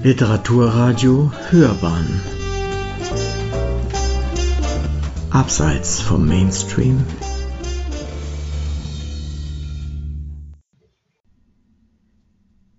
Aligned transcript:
Literaturradio 0.00 1.32
Hörbahn. 1.50 2.20
Abseits 5.30 6.00
vom 6.00 6.24
Mainstream. 6.24 7.04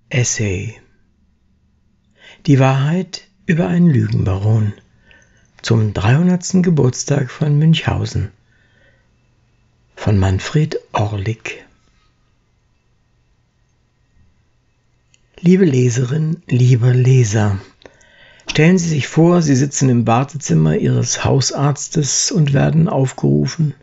Essay. 0.08 0.80
Die 2.46 2.58
Wahrheit 2.58 3.28
über 3.46 3.68
einen 3.68 3.90
Lügenbaron. 3.90 4.72
Zum 5.62 5.94
300. 5.94 6.64
Geburtstag 6.64 7.32
von 7.32 7.60
Münchhausen. 7.60 8.32
Von 9.98 10.18
Manfred 10.18 10.80
Orlik 10.94 11.66
Liebe 15.42 15.64
Leserin, 15.64 16.44
lieber 16.50 16.94
Leser, 16.94 17.60
stellen 18.52 18.78
Sie 18.78 18.90
sich 18.90 19.08
vor, 19.08 19.42
Sie 19.42 19.56
sitzen 19.56 19.88
im 19.88 20.06
Wartezimmer 20.06 20.76
Ihres 20.76 21.24
Hausarztes 21.24 22.30
und 22.30 22.52
werden 22.52 22.90
aufgerufen. 22.90 23.74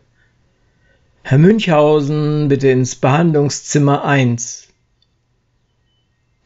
Herr 1.23 1.39
Münchhausen, 1.39 2.47
bitte 2.47 2.67
ins 2.69 2.93
Behandlungszimmer 2.93 4.05
1. 4.05 4.67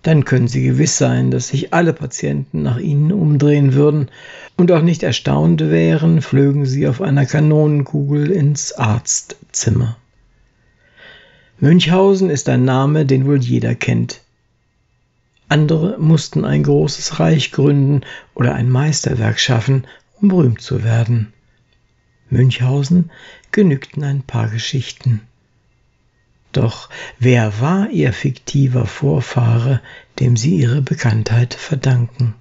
Dann 0.01 0.23
können 0.23 0.47
Sie 0.47 0.63
gewiss 0.63 0.97
sein, 0.97 1.29
dass 1.29 1.49
sich 1.49 1.73
alle 1.73 1.91
Patienten 1.91 2.61
nach 2.61 2.77
Ihnen 2.77 3.11
umdrehen 3.11 3.73
würden 3.73 4.09
und 4.55 4.71
auch 4.71 4.81
nicht 4.81 5.03
erstaunt 5.03 5.59
wären, 5.59 6.21
flögen 6.21 6.65
Sie 6.65 6.87
auf 6.87 7.01
einer 7.01 7.25
Kanonenkugel 7.25 8.31
ins 8.31 8.71
Arztzimmer. 8.71 9.97
Münchhausen 11.59 12.29
ist 12.29 12.47
ein 12.47 12.63
Name, 12.63 13.05
den 13.05 13.25
wohl 13.25 13.41
jeder 13.41 13.75
kennt. 13.75 14.21
Andere 15.51 15.97
mussten 15.99 16.45
ein 16.45 16.63
großes 16.63 17.19
Reich 17.19 17.51
gründen 17.51 18.05
oder 18.35 18.55
ein 18.55 18.69
Meisterwerk 18.69 19.37
schaffen, 19.37 19.85
um 20.21 20.29
berühmt 20.29 20.61
zu 20.61 20.81
werden. 20.85 21.33
Münchhausen 22.29 23.11
genügten 23.51 24.01
ein 24.05 24.23
paar 24.23 24.47
Geschichten. 24.47 25.19
Doch 26.53 26.89
wer 27.19 27.59
war 27.59 27.89
ihr 27.89 28.13
fiktiver 28.13 28.85
Vorfahre, 28.85 29.81
dem 30.21 30.37
sie 30.37 30.55
ihre 30.55 30.81
Bekanntheit 30.81 31.53
verdanken? 31.53 32.33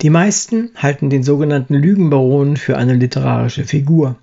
Die 0.00 0.10
meisten 0.10 0.70
halten 0.74 1.10
den 1.10 1.22
sogenannten 1.22 1.74
Lügenbaron 1.74 2.56
für 2.56 2.78
eine 2.78 2.94
literarische 2.94 3.64
Figur. 3.64 4.16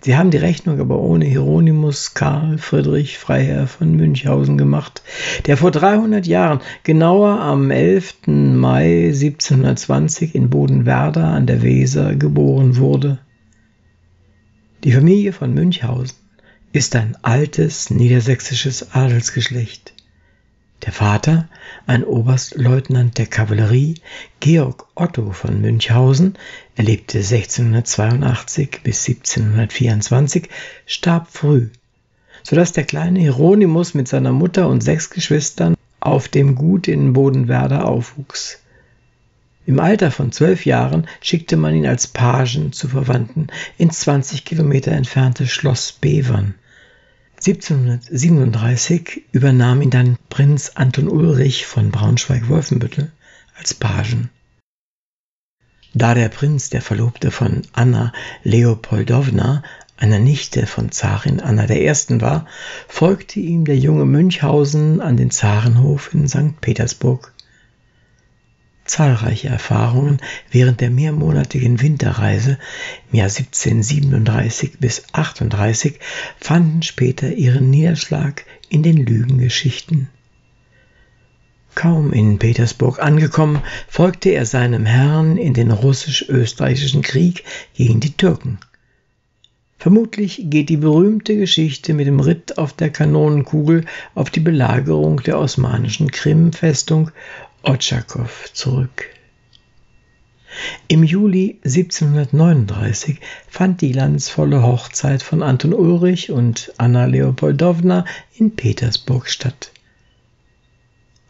Sie 0.00 0.16
haben 0.16 0.30
die 0.30 0.36
Rechnung 0.36 0.78
aber 0.78 1.00
ohne 1.00 1.24
Hieronymus 1.24 2.14
Karl 2.14 2.58
Friedrich 2.58 3.18
Freiherr 3.18 3.66
von 3.66 3.96
Münchhausen 3.96 4.56
gemacht, 4.56 5.02
der 5.46 5.56
vor 5.56 5.72
300 5.72 6.24
Jahren, 6.24 6.60
genauer 6.84 7.40
am 7.40 7.72
11. 7.72 8.28
Mai 8.28 9.06
1720 9.08 10.36
in 10.36 10.50
Bodenwerder 10.50 11.24
an 11.24 11.46
der 11.46 11.62
Weser 11.62 12.14
geboren 12.14 12.76
wurde. 12.76 13.18
Die 14.84 14.92
Familie 14.92 15.32
von 15.32 15.52
Münchhausen 15.52 16.16
ist 16.72 16.94
ein 16.94 17.16
altes 17.22 17.90
niedersächsisches 17.90 18.94
Adelsgeschlecht. 18.94 19.94
Der 20.84 20.92
Vater, 20.92 21.48
ein 21.86 22.04
Oberstleutnant 22.04 23.18
der 23.18 23.26
Kavallerie, 23.26 23.96
Georg 24.38 24.86
Otto 24.94 25.32
von 25.32 25.60
Münchhausen, 25.60 26.38
er 26.76 26.84
lebte 26.84 27.18
1682 27.18 28.80
bis 28.84 29.08
1724, 29.08 30.48
starb 30.86 31.28
früh, 31.32 31.70
so 32.44 32.54
dass 32.54 32.72
der 32.72 32.84
kleine 32.84 33.18
Hieronymus 33.18 33.94
mit 33.94 34.06
seiner 34.06 34.32
Mutter 34.32 34.68
und 34.68 34.82
sechs 34.82 35.10
Geschwistern 35.10 35.74
auf 35.98 36.28
dem 36.28 36.54
Gut 36.54 36.86
in 36.86 37.12
Bodenwerder 37.12 37.84
aufwuchs. 37.84 38.60
Im 39.66 39.80
Alter 39.80 40.10
von 40.10 40.32
zwölf 40.32 40.64
Jahren 40.64 41.08
schickte 41.20 41.56
man 41.56 41.74
ihn 41.74 41.86
als 41.86 42.06
Pagen 42.06 42.72
zu 42.72 42.88
Verwandten 42.88 43.48
ins 43.76 44.00
20 44.00 44.44
Kilometer 44.44 44.92
entfernte 44.92 45.46
Schloss 45.46 45.92
Bevern. 45.92 46.54
1737 47.38 49.22
übernahm 49.30 49.80
ihn 49.80 49.90
dann 49.90 50.18
Prinz 50.28 50.72
Anton 50.74 51.08
Ulrich 51.08 51.66
von 51.66 51.92
Braunschweig-Wolfenbüttel 51.92 53.12
als 53.56 53.74
Pagen. 53.74 54.30
Da 55.94 56.14
der 56.14 56.30
Prinz 56.30 56.68
der 56.68 56.82
Verlobte 56.82 57.30
von 57.30 57.62
Anna 57.72 58.12
Leopoldowna, 58.42 59.62
einer 59.96 60.18
Nichte 60.18 60.66
von 60.66 60.90
Zarin 60.90 61.40
Anna 61.40 61.70
I. 61.70 61.92
war, 62.20 62.46
folgte 62.88 63.38
ihm 63.38 63.64
der 63.64 63.78
junge 63.78 64.04
Münchhausen 64.04 65.00
an 65.00 65.16
den 65.16 65.30
Zarenhof 65.30 66.12
in 66.12 66.26
St. 66.26 66.60
Petersburg. 66.60 67.32
Zahlreiche 68.88 69.48
Erfahrungen 69.48 70.18
während 70.50 70.80
der 70.80 70.90
mehrmonatigen 70.90 71.80
Winterreise 71.80 72.58
im 73.12 73.18
Jahr 73.18 73.28
1737 73.28 74.78
bis 74.80 75.04
38 75.12 76.00
fanden 76.40 76.82
später 76.82 77.32
ihren 77.32 77.70
Niederschlag 77.70 78.44
in 78.68 78.82
den 78.82 78.96
Lügengeschichten. 78.96 80.08
Kaum 81.74 82.12
in 82.12 82.38
Petersburg 82.38 82.98
angekommen, 82.98 83.62
folgte 83.86 84.30
er 84.30 84.46
seinem 84.46 84.84
Herrn 84.84 85.36
in 85.36 85.54
den 85.54 85.70
russisch-österreichischen 85.70 87.02
Krieg 87.02 87.44
gegen 87.74 88.00
die 88.00 88.16
Türken. 88.16 88.58
Vermutlich 89.78 90.42
geht 90.46 90.70
die 90.70 90.76
berühmte 90.76 91.36
Geschichte 91.36 91.94
mit 91.94 92.08
dem 92.08 92.18
Ritt 92.18 92.58
auf 92.58 92.72
der 92.72 92.90
Kanonenkugel 92.90 93.84
auf 94.16 94.28
die 94.28 94.40
Belagerung 94.40 95.22
der 95.22 95.38
osmanischen 95.38 96.10
Krim-Festung 96.10 97.12
Otschakow 97.62 98.50
zurück. 98.52 99.06
Im 100.88 101.04
Juli 101.04 101.58
1739 101.64 103.20
fand 103.48 103.80
die 103.80 103.92
glanzvolle 103.92 104.62
Hochzeit 104.62 105.22
von 105.22 105.42
Anton 105.42 105.74
Ulrich 105.74 106.30
und 106.30 106.72
Anna 106.78 107.04
Leopoldowna 107.04 108.04
in 108.34 108.56
Petersburg 108.56 109.28
statt. 109.28 109.72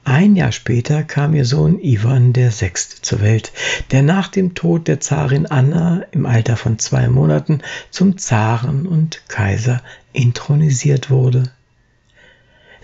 Ein 0.05 0.37
Jahr 0.37 0.53
später 0.53 1.03
kam 1.05 1.35
ihr 1.35 1.45
Sohn 1.45 1.81
Iwan 1.81 2.35
VI. 2.35 2.73
zur 3.03 3.21
Welt, 3.21 3.53
der 3.91 4.03
nach 4.03 4.29
dem 4.29 4.55
Tod 4.55 4.89
der 4.89 5.01
Zarin 5.01 5.45
Anna 5.47 6.03
im 6.13 6.25
Alter 6.25 6.57
von 6.57 6.79
zwei 6.79 7.09
Monaten 7.09 7.61
zum 7.91 8.17
Zaren 8.17 8.87
und 8.87 9.29
Kaiser 9.29 9.83
intronisiert 10.15 11.11
wurde. 11.11 11.53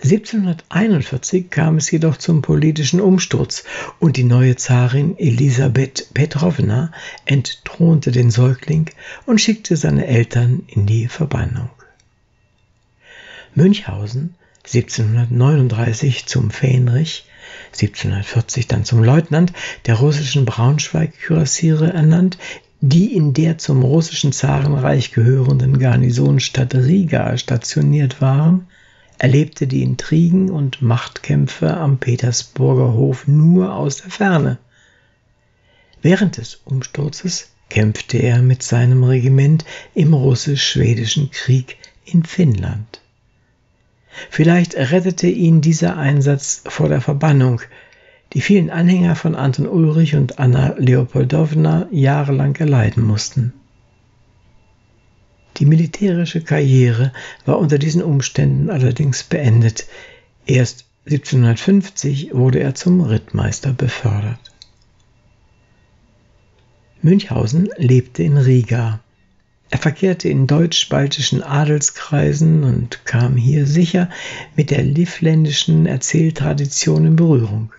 1741 0.05 1.49
kam 1.49 1.77
es 1.77 1.89
jedoch 1.89 2.17
zum 2.17 2.43
politischen 2.43 3.01
Umsturz 3.01 3.63
und 3.99 4.17
die 4.17 4.23
neue 4.23 4.55
Zarin 4.55 5.17
Elisabeth 5.17 6.13
Petrowna 6.13 6.91
entthronte 7.25 8.11
den 8.11 8.29
Säugling 8.29 8.91
und 9.25 9.41
schickte 9.41 9.75
seine 9.75 10.05
Eltern 10.05 10.61
in 10.67 10.85
die 10.85 11.07
Verbannung. 11.07 11.71
Münchhausen 13.55 14.35
1739 14.65 16.27
zum 16.27 16.51
Fähnrich, 16.51 17.25
1740 17.73 18.67
dann 18.67 18.85
zum 18.85 19.03
Leutnant 19.03 19.53
der 19.87 19.95
russischen 19.95 20.45
Braunschweig-Kürassiere 20.45 21.93
ernannt, 21.93 22.37
die 22.81 23.15
in 23.15 23.33
der 23.33 23.57
zum 23.57 23.81
russischen 23.81 24.33
Zarenreich 24.33 25.11
gehörenden 25.11 25.79
Garnisonstadt 25.79 26.75
Riga 26.75 27.37
stationiert 27.39 28.21
waren, 28.21 28.67
erlebte 29.17 29.67
die 29.67 29.83
Intrigen 29.83 30.49
und 30.49 30.81
Machtkämpfe 30.81 31.75
am 31.75 31.97
Petersburger 31.97 32.93
Hof 32.93 33.27
nur 33.27 33.73
aus 33.73 33.97
der 33.97 34.11
Ferne. 34.11 34.57
Während 36.01 36.37
des 36.37 36.61
Umsturzes 36.65 37.49
kämpfte 37.69 38.17
er 38.17 38.41
mit 38.41 38.61
seinem 38.61 39.03
Regiment 39.03 39.65
im 39.93 40.13
russisch-schwedischen 40.13 41.31
Krieg 41.31 41.77
in 42.05 42.23
Finnland. 42.23 43.01
Vielleicht 44.29 44.75
rettete 44.75 45.27
ihn 45.27 45.61
dieser 45.61 45.97
Einsatz 45.97 46.63
vor 46.67 46.89
der 46.89 47.01
Verbannung, 47.01 47.61
die 48.33 48.41
vielen 48.41 48.69
Anhänger 48.69 49.15
von 49.15 49.35
Anton 49.35 49.67
Ulrich 49.67 50.15
und 50.15 50.39
Anna 50.39 50.75
Leopoldowna 50.77 51.87
jahrelang 51.91 52.55
erleiden 52.55 53.03
mussten. 53.03 53.53
Die 55.57 55.65
militärische 55.65 56.41
Karriere 56.41 57.13
war 57.45 57.59
unter 57.59 57.77
diesen 57.77 58.03
Umständen 58.03 58.69
allerdings 58.69 59.23
beendet. 59.23 59.87
Erst 60.45 60.85
1750 61.05 62.33
wurde 62.33 62.59
er 62.59 62.75
zum 62.75 63.01
Rittmeister 63.01 63.71
befördert. 63.73 64.39
Münchhausen 67.01 67.69
lebte 67.77 68.23
in 68.23 68.37
Riga. 68.37 68.99
Er 69.69 69.77
verkehrte 69.77 70.29
in 70.29 70.47
deutsch-baltischen 70.47 71.43
Adelskreisen 71.43 72.63
und 72.63 73.05
kam 73.05 73.35
hier 73.35 73.65
sicher 73.65 74.09
mit 74.55 74.71
der 74.71 74.83
livländischen 74.83 75.85
Erzähltradition 75.85 77.05
in 77.05 77.15
Berührung. 77.15 77.71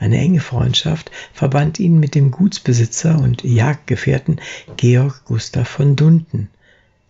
Eine 0.00 0.18
enge 0.18 0.40
Freundschaft 0.40 1.10
verband 1.32 1.80
ihn 1.80 1.98
mit 1.98 2.14
dem 2.14 2.30
Gutsbesitzer 2.30 3.18
und 3.18 3.42
Jagdgefährten 3.42 4.40
Georg 4.76 5.24
Gustav 5.24 5.68
von 5.68 5.96
Dunten, 5.96 6.48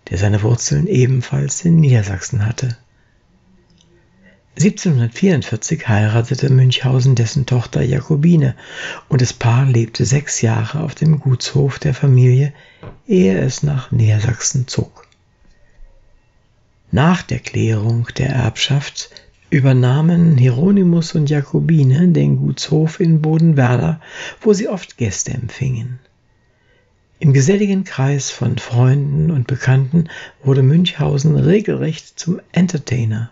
der 0.09 0.19
seine 0.19 0.43
Wurzeln 0.43 0.87
ebenfalls 0.87 1.65
in 1.65 1.81
Niedersachsen 1.81 2.47
hatte. 2.47 2.77
1744 4.57 5.87
heiratete 5.87 6.51
Münchhausen 6.51 7.15
dessen 7.15 7.47
Tochter 7.47 7.81
Jakobine 7.83 8.57
und 9.09 9.21
das 9.21 9.33
Paar 9.33 9.67
lebte 9.67 10.05
sechs 10.05 10.41
Jahre 10.41 10.81
auf 10.81 10.97
dem 10.97 11.21
Gutshof 11.21 11.79
der 11.79 11.95
Familie, 11.95 12.53
ehe 13.07 13.39
es 13.39 13.63
nach 13.63 13.93
Niedersachsen 13.93 14.67
zog. 14.67 15.07
Nach 16.91 17.23
der 17.23 17.39
Klärung 17.39 18.09
der 18.17 18.31
Erbschaft 18.31 19.11
übernahmen 19.51 20.37
Hieronymus 20.37 21.15
und 21.15 21.31
Jakobine 21.31 22.09
den 22.09 22.37
Gutshof 22.37 23.01
in 23.01 23.23
Bodenwerder, 23.23 24.01
wo 24.41 24.53
sie 24.53 24.69
oft 24.69 24.97
Gäste 24.97 25.33
empfingen. 25.33 25.99
Im 27.21 27.33
geselligen 27.33 27.85
Kreis 27.85 28.31
von 28.31 28.59
Freunden 28.59 29.31
und 29.31 29.47
Bekannten 29.47 30.09
wurde 30.43 30.63
Münchhausen 30.63 31.37
regelrecht 31.37 32.19
zum 32.19 32.41
Entertainer 32.53 33.31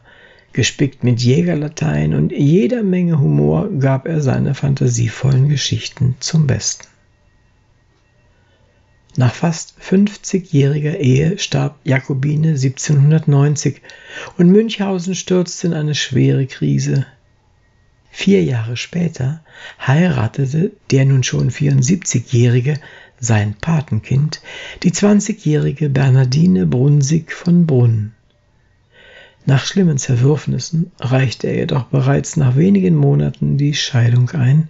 Gespickt 0.56 1.04
mit 1.04 1.20
Jägerlatein 1.20 2.14
und 2.14 2.32
jeder 2.32 2.82
Menge 2.82 3.20
Humor 3.20 3.68
gab 3.78 4.08
er 4.08 4.22
seine 4.22 4.54
fantasievollen 4.54 5.50
Geschichten 5.50 6.16
zum 6.18 6.46
Besten. 6.46 6.86
Nach 9.18 9.34
fast 9.34 9.74
50-jähriger 9.80 10.96
Ehe 10.98 11.38
starb 11.38 11.78
Jakobine 11.84 12.48
1790 12.48 13.80
und 14.36 14.50
Münchhausen 14.50 15.14
stürzte 15.14 15.68
in 15.68 15.74
eine 15.74 15.94
schwere 15.94 16.46
Krise. 16.46 17.06
Vier 18.10 18.44
Jahre 18.44 18.76
später 18.76 19.42
heiratete 19.84 20.72
der 20.90 21.06
nun 21.06 21.22
schon 21.22 21.50
74-jährige 21.50 22.78
sein 23.18 23.54
Patenkind, 23.58 24.42
die 24.82 24.90
20-jährige 24.90 25.88
Bernardine 25.88 26.66
Brunsig 26.66 27.32
von 27.32 27.66
Brunn. 27.66 28.12
Nach 29.46 29.64
schlimmen 29.64 29.96
Zerwürfnissen 29.96 30.90
reichte 30.98 31.46
er 31.46 31.56
jedoch 31.56 31.84
bereits 31.84 32.36
nach 32.36 32.56
wenigen 32.56 32.96
Monaten 32.96 33.56
die 33.56 33.74
Scheidung 33.74 34.30
ein. 34.30 34.68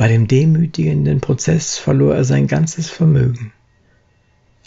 Bei 0.00 0.08
dem 0.08 0.28
demütigenden 0.28 1.20
Prozess 1.20 1.76
verlor 1.76 2.14
er 2.14 2.24
sein 2.24 2.46
ganzes 2.46 2.88
Vermögen. 2.88 3.52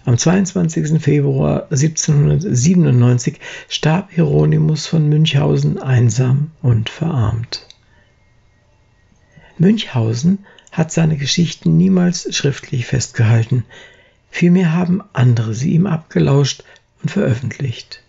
Am 0.05 0.15
22. 0.15 1.01
Februar 1.01 1.63
1797 1.71 3.39
starb 3.67 4.11
Hieronymus 4.11 4.85
von 4.85 5.09
Münchhausen 5.09 5.81
einsam 5.81 6.51
und 6.61 6.91
verarmt. 6.91 7.65
Münchhausen 9.57 10.45
hat 10.71 10.91
seine 10.91 11.17
Geschichten 11.17 11.77
niemals 11.77 12.27
schriftlich 12.35 12.85
festgehalten, 12.85 13.65
vielmehr 14.29 14.73
haben 14.73 15.01
andere 15.13 15.55
sie 15.55 15.71
ihm 15.71 15.87
abgelauscht 15.87 16.63
und 17.01 17.09
veröffentlicht. 17.09 18.03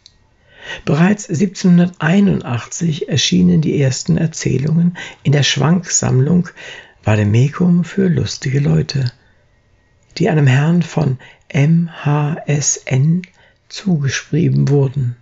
Bereits 0.85 1.31
1781 1.31 3.09
erschienen 3.09 3.63
die 3.63 3.81
ersten 3.81 4.19
Erzählungen 4.19 4.99
in 5.23 5.33
der 5.33 5.43
Schwanksammlung 5.43 6.51
Vademecum 7.05 7.85
für 7.85 8.09
lustige 8.09 8.61
Leute, 8.61 9.13
die 10.17 10.31
einem 10.31 10.47
Herrn 10.47 10.83
von 10.83 11.19
MHSN 11.53 13.23
zugeschrieben 13.69 14.71
wurden. 14.71 15.17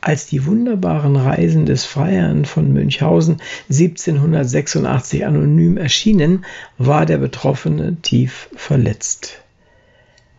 Als 0.00 0.26
die 0.26 0.46
wunderbaren 0.46 1.14
Reisen 1.14 1.66
des 1.66 1.84
Freiherrn 1.84 2.46
von 2.46 2.72
Münchhausen 2.72 3.42
1786 3.68 5.26
anonym 5.26 5.76
erschienen, 5.76 6.46
war 6.78 7.04
der 7.04 7.18
Betroffene 7.18 7.98
tief 8.00 8.48
verletzt. 8.56 9.42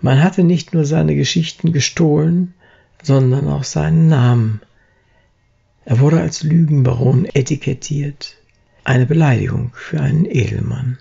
Man 0.01 0.21
hatte 0.23 0.43
nicht 0.43 0.73
nur 0.73 0.83
seine 0.83 1.15
Geschichten 1.15 1.71
gestohlen, 1.71 2.55
sondern 3.03 3.47
auch 3.47 3.63
seinen 3.63 4.07
Namen. 4.07 4.61
Er 5.85 5.99
wurde 5.99 6.19
als 6.19 6.43
Lügenbaron 6.43 7.25
etikettiert, 7.25 8.35
eine 8.83 9.05
Beleidigung 9.05 9.71
für 9.73 9.99
einen 10.01 10.25
Edelmann. 10.25 10.97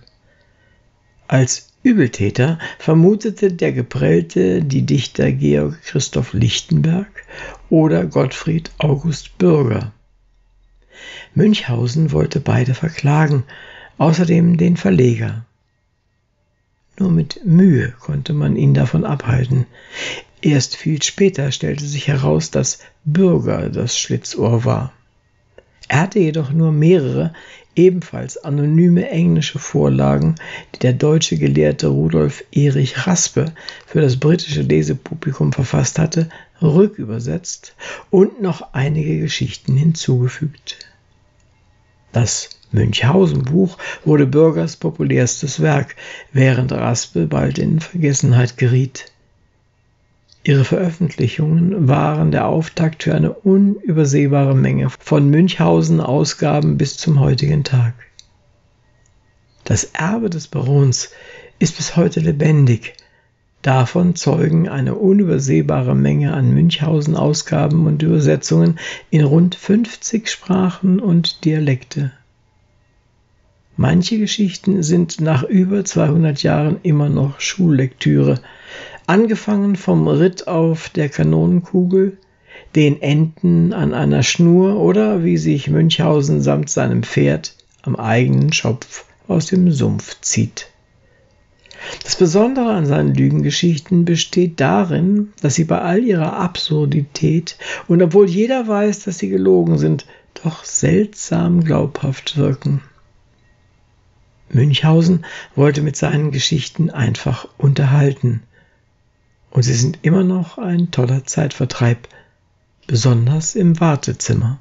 Als 1.28 1.72
Übeltäter 1.82 2.58
vermutete 2.78 3.52
der 3.52 3.72
Geprellte 3.72 4.62
die 4.62 4.86
Dichter 4.86 5.32
Georg 5.32 5.82
Christoph 5.82 6.32
Lichtenberg 6.32 7.08
oder 7.70 8.04
Gottfried 8.04 8.70
August 8.78 9.36
Bürger. 9.38 9.92
Münchhausen 11.34 12.12
wollte 12.12 12.38
beide 12.38 12.74
verklagen, 12.74 13.44
außerdem 13.98 14.58
den 14.58 14.76
Verleger. 14.76 15.44
Nur 16.98 17.10
mit 17.10 17.44
Mühe 17.44 17.94
konnte 17.98 18.32
man 18.32 18.54
ihn 18.54 18.74
davon 18.74 19.04
abhalten. 19.04 19.66
Erst 20.40 20.76
viel 20.76 21.02
später 21.02 21.50
stellte 21.50 21.84
sich 21.84 22.08
heraus, 22.08 22.50
dass 22.50 22.80
Bürger 23.04 23.70
das 23.70 23.98
Schlitzohr 23.98 24.64
war. 24.64 24.92
Er 25.88 26.00
hatte 26.00 26.20
jedoch 26.20 26.52
nur 26.52 26.72
mehrere, 26.72 27.32
ebenfalls 27.74 28.36
anonyme 28.38 29.08
englische 29.08 29.58
Vorlagen, 29.58 30.34
die 30.74 30.78
der 30.80 30.92
deutsche 30.92 31.36
Gelehrte 31.38 31.88
Rudolf 31.88 32.44
Erich 32.52 33.06
Raspe 33.06 33.46
für 33.86 34.00
das 34.00 34.18
britische 34.18 34.62
Lesepublikum 34.62 35.52
verfasst 35.52 35.98
hatte, 35.98 36.28
rückübersetzt 36.60 37.74
und 38.10 38.42
noch 38.42 38.72
einige 38.72 39.18
Geschichten 39.18 39.76
hinzugefügt. 39.76 40.78
Das 42.12 42.50
Münchhausen-Buch 42.72 43.78
wurde 44.04 44.26
Bürgers 44.26 44.76
populärstes 44.76 45.60
Werk, 45.60 45.96
während 46.32 46.72
Raspe 46.72 47.26
bald 47.26 47.58
in 47.58 47.80
Vergessenheit 47.80 48.56
geriet. 48.58 49.11
Ihre 50.44 50.64
Veröffentlichungen 50.64 51.86
waren 51.86 52.32
der 52.32 52.46
Auftakt 52.46 53.04
für 53.04 53.14
eine 53.14 53.32
unübersehbare 53.32 54.56
Menge 54.56 54.90
von 54.90 55.30
Münchhausen-Ausgaben 55.30 56.78
bis 56.78 56.96
zum 56.96 57.20
heutigen 57.20 57.62
Tag. 57.62 57.94
Das 59.62 59.84
Erbe 59.84 60.30
des 60.30 60.48
Barons 60.48 61.10
ist 61.60 61.76
bis 61.76 61.94
heute 61.94 62.18
lebendig. 62.18 62.94
Davon 63.62 64.16
zeugen 64.16 64.68
eine 64.68 64.96
unübersehbare 64.96 65.94
Menge 65.94 66.34
an 66.34 66.52
Münchhausen-Ausgaben 66.52 67.86
und 67.86 68.02
Übersetzungen 68.02 68.80
in 69.10 69.22
rund 69.22 69.54
50 69.54 70.28
Sprachen 70.28 70.98
und 70.98 71.44
Dialekte. 71.44 72.10
Manche 73.76 74.18
Geschichten 74.18 74.82
sind 74.82 75.20
nach 75.20 75.42
über 75.44 75.84
200 75.84 76.42
Jahren 76.42 76.76
immer 76.82 77.08
noch 77.08 77.40
Schullektüre, 77.40 78.40
angefangen 79.06 79.76
vom 79.76 80.06
Ritt 80.08 80.46
auf 80.46 80.90
der 80.90 81.08
Kanonenkugel, 81.08 82.18
den 82.76 83.00
Enten 83.00 83.72
an 83.72 83.94
einer 83.94 84.22
Schnur 84.22 84.76
oder 84.76 85.24
wie 85.24 85.38
sich 85.38 85.68
Münchhausen 85.68 86.42
samt 86.42 86.68
seinem 86.68 87.02
Pferd 87.02 87.56
am 87.82 87.96
eigenen 87.96 88.52
Schopf 88.52 89.06
aus 89.26 89.46
dem 89.46 89.72
Sumpf 89.72 90.20
zieht. 90.20 90.68
Das 92.04 92.16
Besondere 92.16 92.72
an 92.72 92.86
seinen 92.86 93.14
Lügengeschichten 93.14 94.04
besteht 94.04 94.60
darin, 94.60 95.32
dass 95.40 95.54
sie 95.54 95.64
bei 95.64 95.80
all 95.80 96.04
ihrer 96.04 96.34
Absurdität 96.34 97.56
und 97.88 98.02
obwohl 98.02 98.28
jeder 98.28 98.68
weiß, 98.68 99.04
dass 99.04 99.18
sie 99.18 99.30
gelogen 99.30 99.78
sind, 99.78 100.06
doch 100.44 100.64
seltsam 100.64 101.64
glaubhaft 101.64 102.36
wirken. 102.36 102.82
Münchhausen 104.54 105.24
wollte 105.56 105.82
mit 105.82 105.96
seinen 105.96 106.30
Geschichten 106.30 106.90
einfach 106.90 107.48
unterhalten, 107.58 108.42
und 109.50 109.62
sie 109.62 109.74
sind 109.74 109.98
immer 110.02 110.24
noch 110.24 110.56
ein 110.58 110.90
toller 110.90 111.24
Zeitvertreib, 111.24 112.08
besonders 112.86 113.54
im 113.54 113.78
Wartezimmer. 113.80 114.58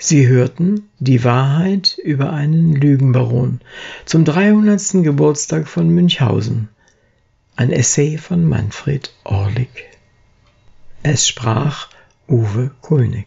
Sie 0.00 0.28
hörten 0.28 0.88
die 1.00 1.24
Wahrheit 1.24 1.98
über 1.98 2.32
einen 2.32 2.76
Lügenbaron 2.76 3.60
zum 4.04 4.24
300. 4.24 5.02
Geburtstag 5.02 5.66
von 5.66 5.88
Münchhausen, 5.88 6.68
ein 7.56 7.72
Essay 7.72 8.16
von 8.16 8.44
Manfred 8.44 9.12
Orlik. 9.24 9.86
Es 11.02 11.26
sprach 11.26 11.88
Uwe 12.28 12.70
Kulnig. 12.80 13.26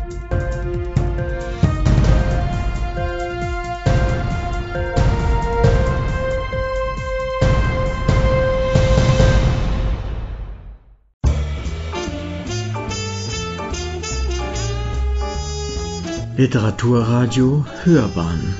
Literaturradio 16.37 17.65
Hörbahn 17.83 18.55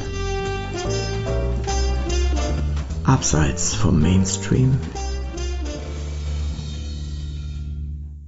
Abseits 3.06 3.74
vom 3.74 4.01
Mainstream 4.01 4.78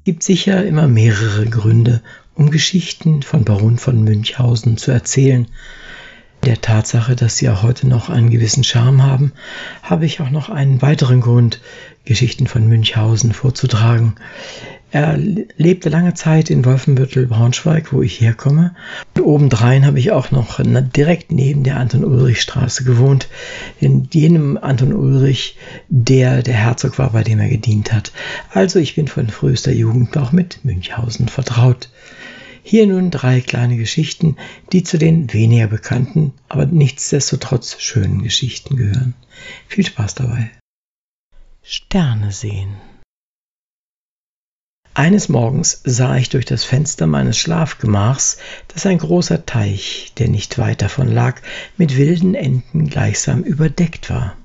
gibt 0.06 0.24
sicher 0.24 0.66
immer 0.66 0.88
mehrere 0.88 1.46
Gründe, 1.46 2.02
um 2.36 2.52
Geschichten 2.52 3.22
von 3.22 3.44
Baron 3.44 3.78
von 3.78 4.02
Münchhausen 4.02 4.78
zu 4.78 4.92
erzählen. 4.92 5.48
Der 6.46 6.62
Tatsache, 6.62 7.16
dass 7.16 7.36
sie 7.36 7.50
auch 7.50 7.64
heute 7.64 7.88
noch 7.88 8.10
einen 8.10 8.30
gewissen 8.30 8.64
Charme 8.64 9.04
haben, 9.04 9.34
habe 9.82 10.06
ich 10.06 10.22
auch 10.22 10.30
noch 10.30 10.50
einen 10.50 10.82
weiteren 10.82 11.20
Grund, 11.20 11.60
Geschichten 12.06 12.48
von 12.48 12.68
Münchhausen 12.68 13.34
vorzutragen. 13.34 14.16
Er 14.94 15.18
lebte 15.18 15.90
lange 15.90 16.14
Zeit 16.14 16.52
in 16.52 16.66
Wolfenbüttel, 16.66 17.26
Braunschweig, 17.26 17.92
wo 17.94 18.04
ich 18.04 18.22
herkomme. 18.22 18.76
Und 19.16 19.24
obendrein 19.24 19.88
habe 19.88 19.98
ich 19.98 20.12
auch 20.12 20.30
noch 20.30 20.60
direkt 20.64 21.32
neben 21.32 21.64
der 21.64 21.78
Anton-Ulrich-Straße 21.78 22.84
gewohnt, 22.84 23.28
in 23.80 24.08
jenem 24.14 24.56
Anton 24.56 24.94
Ulrich, 24.94 25.58
der 25.90 26.44
der 26.44 26.54
Herzog 26.54 27.00
war, 27.00 27.10
bei 27.10 27.24
dem 27.24 27.40
er 27.40 27.50
gedient 27.50 27.92
hat. 27.92 28.12
Also 28.52 28.78
ich 28.78 28.94
bin 28.94 29.08
von 29.08 29.30
frühester 29.30 29.72
Jugend 29.72 30.16
auch 30.16 30.32
mit 30.32 30.64
Münchhausen 30.64 31.28
vertraut. 31.28 31.90
Hier 32.62 32.86
nun 32.86 33.10
drei 33.10 33.42
kleine 33.42 33.78
Geschichten, 33.78 34.38
die 34.74 34.84
zu 34.84 35.00
den 35.00 35.34
weniger 35.34 35.66
bekannten, 35.66 36.34
aber 36.50 36.68
nichtsdestotrotz 36.68 37.78
schönen 37.80 38.22
Geschichten 38.22 38.78
gehören. 38.78 39.16
Viel 39.68 39.88
Spaß 39.88 40.14
dabei. 40.14 40.52
Sterne 41.64 42.32
sehen. 42.32 42.76
Eines 44.96 45.28
Morgens 45.28 45.82
sah 45.84 46.18
ich 46.18 46.30
durch 46.30 46.46
das 46.46 46.64
Fenster 46.64 47.08
meines 47.08 47.40
Schlafgemachs, 47.40 48.38
dass 48.68 48.86
ein 48.86 49.00
großer 49.00 49.44
Teich, 49.44 50.14
der 50.20 50.28
nicht 50.28 50.60
weit 50.60 50.84
davon 50.84 51.08
lag, 51.08 51.42
mit 51.78 51.98
wilden 51.98 52.36
Enten 52.36 52.90
gleichsam 52.90 53.42
überdeckt 53.42 54.12
war. 54.12 54.38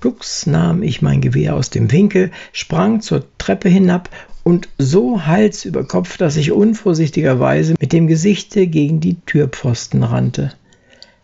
Flugs 0.00 0.44
nahm 0.44 0.82
ich 0.82 1.00
mein 1.00 1.22
Gewehr 1.22 1.54
aus 1.56 1.70
dem 1.70 1.90
Winkel, 1.90 2.30
sprang 2.52 3.00
zur 3.00 3.24
Treppe 3.38 3.70
hinab 3.70 4.10
und 4.42 4.68
so 4.76 5.24
Hals 5.24 5.64
über 5.64 5.84
Kopf, 5.84 6.18
dass 6.18 6.36
ich 6.36 6.52
unvorsichtigerweise 6.52 7.74
mit 7.80 7.94
dem 7.94 8.06
Gesichte 8.06 8.66
gegen 8.66 9.00
die 9.00 9.16
Türpfosten 9.24 10.02
rannte. 10.02 10.52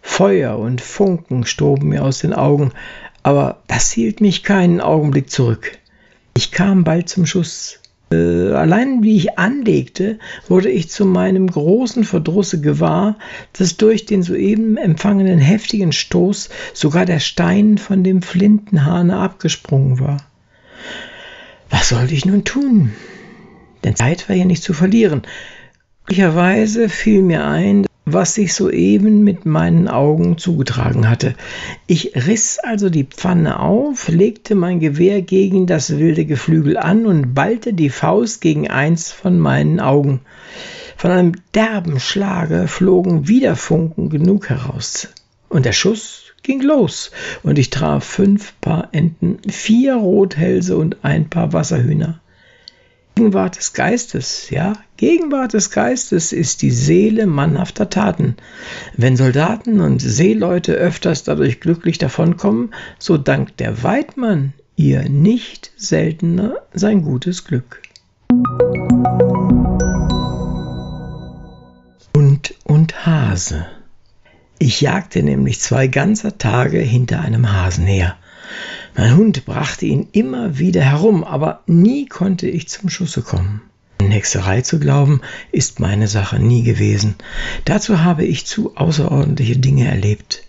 Feuer 0.01 0.59
und 0.59 0.81
Funken 0.81 1.45
stoben 1.45 1.91
mir 1.91 2.03
aus 2.03 2.21
den 2.21 2.33
Augen, 2.33 2.73
aber 3.23 3.61
das 3.67 3.93
hielt 3.93 4.23
mich 4.23 4.45
keinen 4.45 4.81
Augenblick 4.81 5.29
zurück. 5.29 5.73
Ich 6.35 6.51
kam 6.51 6.85
bald 6.85 7.11
zum 7.11 7.27
Schuss, 7.27 7.80
allein 8.17 9.03
wie 9.03 9.17
ich 9.17 9.39
anlegte, 9.39 10.19
wurde 10.49 10.69
ich 10.69 10.91
zu 10.91 11.05
meinem 11.05 11.47
großen 11.47 12.05
Verdrusse 12.05 12.61
gewahr, 12.61 13.17
dass 13.53 13.77
durch 13.77 14.05
den 14.05 14.23
soeben 14.23 14.77
empfangenen 14.77 15.39
heftigen 15.39 15.93
Stoß 15.93 16.49
sogar 16.75 17.07
der 17.07 17.21
Stein 17.21 17.79
von 17.79 18.03
dem 18.03 18.23
Flintenhahne 18.23 19.17
abgesprungen 19.17 20.01
war. 20.01 20.17
Was 21.71 21.91
sollte 21.91 22.15
ich 22.15 22.25
nun 22.25 22.45
tun? 22.45 22.93
Denn 23.85 23.95
Zeit 23.95 24.29
war 24.29 24.37
ja 24.37 24.45
nicht 24.45 24.65
zu 24.65 24.73
verlieren. 24.73 25.23
Glücklicherweise 26.07 26.89
fiel 26.89 27.23
mir 27.23 27.47
ein, 27.47 27.87
was 28.13 28.35
sich 28.35 28.55
soeben 28.55 29.25
mit 29.25 29.47
meinen 29.47 29.89
Augen 29.89 30.39
zugetragen 30.39 31.09
hatte. 31.09 31.35
Ich 31.87 32.13
riss 32.15 32.59
also 32.59 32.91
die 32.91 33.05
Pfanne 33.05 33.61
auf, 33.61 34.09
legte 34.09 34.55
mein 34.55 34.81
Gewehr 34.81 35.23
gegen 35.23 35.67
das 35.67 35.99
wilde 35.99 36.25
Geflügel 36.25 36.77
an 36.77 37.07
und 37.07 37.35
ballte 37.35 37.73
die 37.73 37.91
Faust 37.91 38.41
gegen 38.41 38.69
eins 38.69 39.11
von 39.11 39.39
meinen 39.39 39.81
Augen. 39.81 40.21
Von 40.97 41.11
einem 41.11 41.33
derben 41.55 41.99
Schlage 41.99 42.69
flogen 42.69 43.27
wieder 43.27 43.57
Funken 43.57 44.11
genug 44.11 44.51
heraus. 44.51 45.09
Und 45.49 45.65
der 45.65 45.73
Schuss 45.73 46.25
ging 46.43 46.61
los, 46.63 47.11
und 47.43 47.59
ich 47.59 47.71
traf 47.71 48.05
fünf 48.05 48.55
Paar 48.61 48.89
Enten, 48.93 49.39
vier 49.49 49.97
Rothälse 49.97 50.77
und 50.77 50.99
ein 51.03 51.29
Paar 51.29 51.53
Wasserhühner. 51.53 52.21
Gegenwart 53.15 53.59
des 53.59 53.73
Geistes, 53.75 54.51
ja, 54.51 54.73
Gegenwart 54.97 55.53
des 55.53 55.71
Geistes 55.71 56.33
ist 56.33 56.63
die 56.63 56.71
Seele 56.71 57.27
mannhafter 57.27 57.91
Taten. 57.91 58.37
Wenn 58.97 59.17
Soldaten 59.17 59.81
und 59.81 60.01
Seeleute 60.01 60.73
öfters 60.73 61.25
dadurch 61.25 61.61
glücklich 61.61 61.99
davonkommen, 61.99 62.73
so 62.99 63.19
dankt 63.19 63.61
der 63.61 63.83
Weidmann 63.83 64.55
ihr 64.77 65.09
nicht 65.09 65.73
seltener 65.77 66.55
sein 66.73 67.03
gutes 67.03 67.45
Glück. 67.45 67.83
Hund 72.17 72.55
und 72.65 73.05
Hase. 73.05 73.67
Ich 74.59 74.81
jagte 74.81 75.23
nämlich 75.23 75.61
zwei 75.61 75.87
ganzer 75.87 76.39
Tage 76.39 76.79
hinter 76.79 77.21
einem 77.21 77.53
Hasen 77.53 77.87
her. 77.87 78.17
Mein 78.97 79.17
Hund 79.17 79.45
brachte 79.45 79.87
ihn 79.87 80.09
immer 80.13 80.59
wieder 80.59 80.83
herum, 80.83 81.25
aber 81.25 81.63
nie 81.67 82.07
konnte 82.07 82.49
ich 82.49 82.69
zum 82.69 82.89
Schusse 82.91 83.23
kommen. 83.23 83.63
Hexerei 84.01 84.63
zu 84.63 84.81
glauben, 84.81 85.21
ist 85.53 85.81
meine 85.81 86.09
Sache 86.09 86.41
nie 86.41 86.63
gewesen. 86.63 87.15
Dazu 87.65 88.03
habe 88.03 88.25
ich 88.25 88.47
zu 88.47 88.77
außerordentliche 88.77 89.59
Dinge 89.59 89.89
erlebt. 89.89 90.45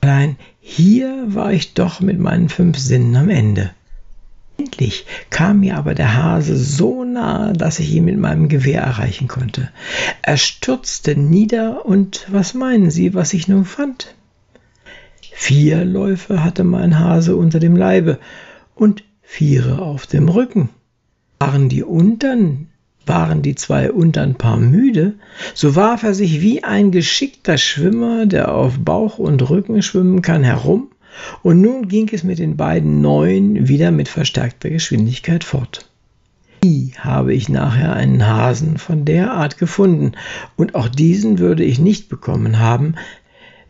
Allein 0.00 0.36
hier 0.60 1.24
war 1.28 1.52
ich 1.52 1.74
doch 1.74 2.00
mit 2.00 2.18
meinen 2.18 2.48
fünf 2.48 2.78
Sinnen 2.78 3.16
am 3.16 3.30
Ende. 3.30 3.70
Endlich 4.58 5.06
kam 5.30 5.60
mir 5.60 5.76
aber 5.76 5.94
der 5.94 6.14
Hase 6.14 6.56
so 6.56 7.04
nahe, 7.04 7.52
dass 7.52 7.78
ich 7.78 7.92
ihn 7.92 8.04
mit 8.04 8.18
meinem 8.18 8.48
Gewehr 8.48 8.82
erreichen 8.82 9.28
konnte. 9.28 9.70
Er 10.22 10.36
stürzte 10.36 11.14
nieder, 11.14 11.84
und 11.86 12.26
was 12.28 12.54
meinen 12.54 12.90
Sie, 12.90 13.14
was 13.14 13.34
ich 13.34 13.48
nun 13.48 13.64
fand? 13.64 14.14
Vier 15.38 15.84
Läufe 15.84 16.42
hatte 16.42 16.64
mein 16.64 16.98
Hase 16.98 17.36
unter 17.36 17.60
dem 17.60 17.76
Leibe 17.76 18.18
und 18.74 19.04
viere 19.20 19.80
auf 19.80 20.06
dem 20.06 20.30
Rücken. 20.30 20.70
Waren 21.38 21.68
die 21.68 21.84
untern, 21.84 22.68
waren 23.04 23.42
die 23.42 23.54
zwei 23.54 23.92
untern 23.92 24.36
Paar 24.36 24.56
müde, 24.56 25.14
so 25.54 25.76
warf 25.76 26.02
er 26.04 26.14
sich 26.14 26.40
wie 26.40 26.64
ein 26.64 26.90
geschickter 26.90 27.58
Schwimmer, 27.58 28.24
der 28.24 28.54
auf 28.54 28.78
Bauch 28.78 29.18
und 29.18 29.48
Rücken 29.48 29.82
schwimmen 29.82 30.22
kann, 30.22 30.42
herum, 30.42 30.88
und 31.42 31.60
nun 31.60 31.86
ging 31.86 32.08
es 32.12 32.24
mit 32.24 32.38
den 32.38 32.56
beiden 32.56 33.02
Neuen 33.02 33.68
wieder 33.68 33.90
mit 33.90 34.08
verstärkter 34.08 34.70
Geschwindigkeit 34.70 35.44
fort. 35.44 35.88
Nie 36.64 36.94
habe 36.98 37.34
ich 37.34 37.50
nachher 37.50 37.92
einen 37.92 38.26
Hasen 38.26 38.78
von 38.78 39.04
der 39.04 39.32
Art 39.32 39.58
gefunden, 39.58 40.12
und 40.56 40.74
auch 40.74 40.88
diesen 40.88 41.38
würde 41.38 41.62
ich 41.62 41.78
nicht 41.78 42.08
bekommen 42.08 42.58
haben, 42.58 42.94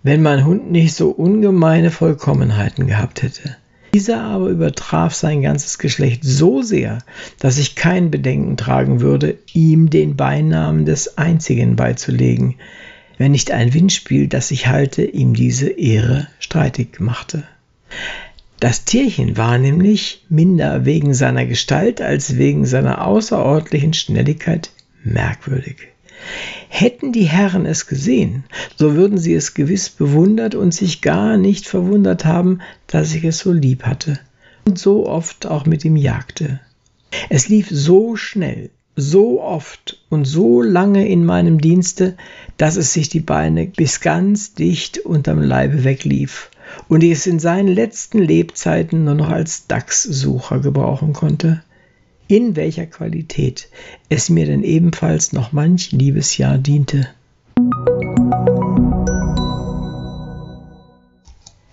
wenn 0.07 0.23
mein 0.23 0.45
Hund 0.45 0.71
nicht 0.71 0.95
so 0.95 1.11
ungemeine 1.11 1.91
Vollkommenheiten 1.91 2.87
gehabt 2.87 3.23
hätte. 3.23 3.57
Dieser 3.93 4.23
aber 4.23 4.51
übertraf 4.51 5.15
sein 5.15 5.43
ganzes 5.43 5.79
Geschlecht 5.79 6.23
so 6.23 6.63
sehr, 6.63 6.99
dass 7.41 7.59
ich 7.59 7.75
kein 7.75 8.13
Bedenken 8.13 8.57
tragen 8.57 9.01
würde, 9.01 9.37
ihm 9.53 9.91
den 9.91 10.15
Beinamen 10.15 10.85
des 10.85 11.19
Einzigen 11.19 11.75
beizulegen, 11.75 12.55
wenn 13.19 13.33
nicht 13.33 13.51
ein 13.51 13.75
Windspiel, 13.75 14.29
das 14.29 14.53
ich 14.53 14.69
halte, 14.69 15.03
ihm 15.03 15.35
diese 15.35 15.71
Ehre 15.71 16.29
streitig 16.39 17.01
machte. 17.01 17.43
Das 18.61 18.85
Tierchen 18.85 19.37
war 19.37 19.59
nämlich 19.59 20.25
minder 20.29 20.85
wegen 20.85 21.15
seiner 21.15 21.47
Gestalt 21.47 22.01
als 22.01 22.39
wegen 22.39 22.65
seiner 22.65 23.05
außerordentlichen 23.05 23.93
Schnelligkeit 23.93 24.71
merkwürdig. 25.03 25.89
Hätten 26.69 27.13
die 27.13 27.25
Herren 27.25 27.67
es 27.67 27.87
gesehen, 27.87 28.45
so 28.77 28.95
würden 28.95 29.19
sie 29.19 29.35
es 29.35 29.55
gewiss 29.55 29.89
bewundert 29.89 30.55
und 30.55 30.75
sich 30.75 31.01
gar 31.01 31.37
nicht 31.37 31.67
verwundert 31.67 32.25
haben, 32.25 32.61
dass 32.87 33.15
ich 33.15 33.25
es 33.25 33.39
so 33.39 33.53
lieb 33.53 33.85
hatte 33.85 34.19
und 34.67 34.79
so 34.79 35.07
oft 35.07 35.47
auch 35.47 35.65
mit 35.67 35.85
ihm 35.85 35.97
jagte. 35.97 36.61
Es 37.31 37.49
lief 37.49 37.69
so 37.71 38.17
schnell, 38.17 38.71
so 38.97 39.41
oft 39.43 40.03
und 40.09 40.25
so 40.25 40.63
lange 40.63 41.09
in 41.09 41.25
meinem 41.25 41.61
Dienste, 41.61 42.17
dass 42.57 42.77
es 42.77 42.93
sich 42.93 43.09
die 43.09 43.21
Beine 43.21 43.67
bis 43.67 44.01
ganz 44.01 44.55
dicht 44.55 44.99
unterm 44.99 45.43
Leibe 45.43 45.85
weglief 45.85 46.51
und 46.89 47.03
ich 47.05 47.13
es 47.13 47.27
in 47.27 47.39
seinen 47.39 47.69
letzten 47.69 48.19
Lebzeiten 48.19 49.05
nur 49.05 49.15
noch 49.15 49.29
als 49.29 49.67
Dachssucher 49.67 50.59
gebrauchen 50.61 51.13
konnte 51.13 51.63
in 52.29 52.57
welcher 52.57 52.87
Qualität 52.87 53.69
es 54.09 54.29
mir 54.29 54.47
denn 54.47 54.63
ebenfalls 54.63 55.33
noch 55.33 55.53
manch 55.53 55.93
Liebesjahr 55.93 56.59
diente. 56.59 57.09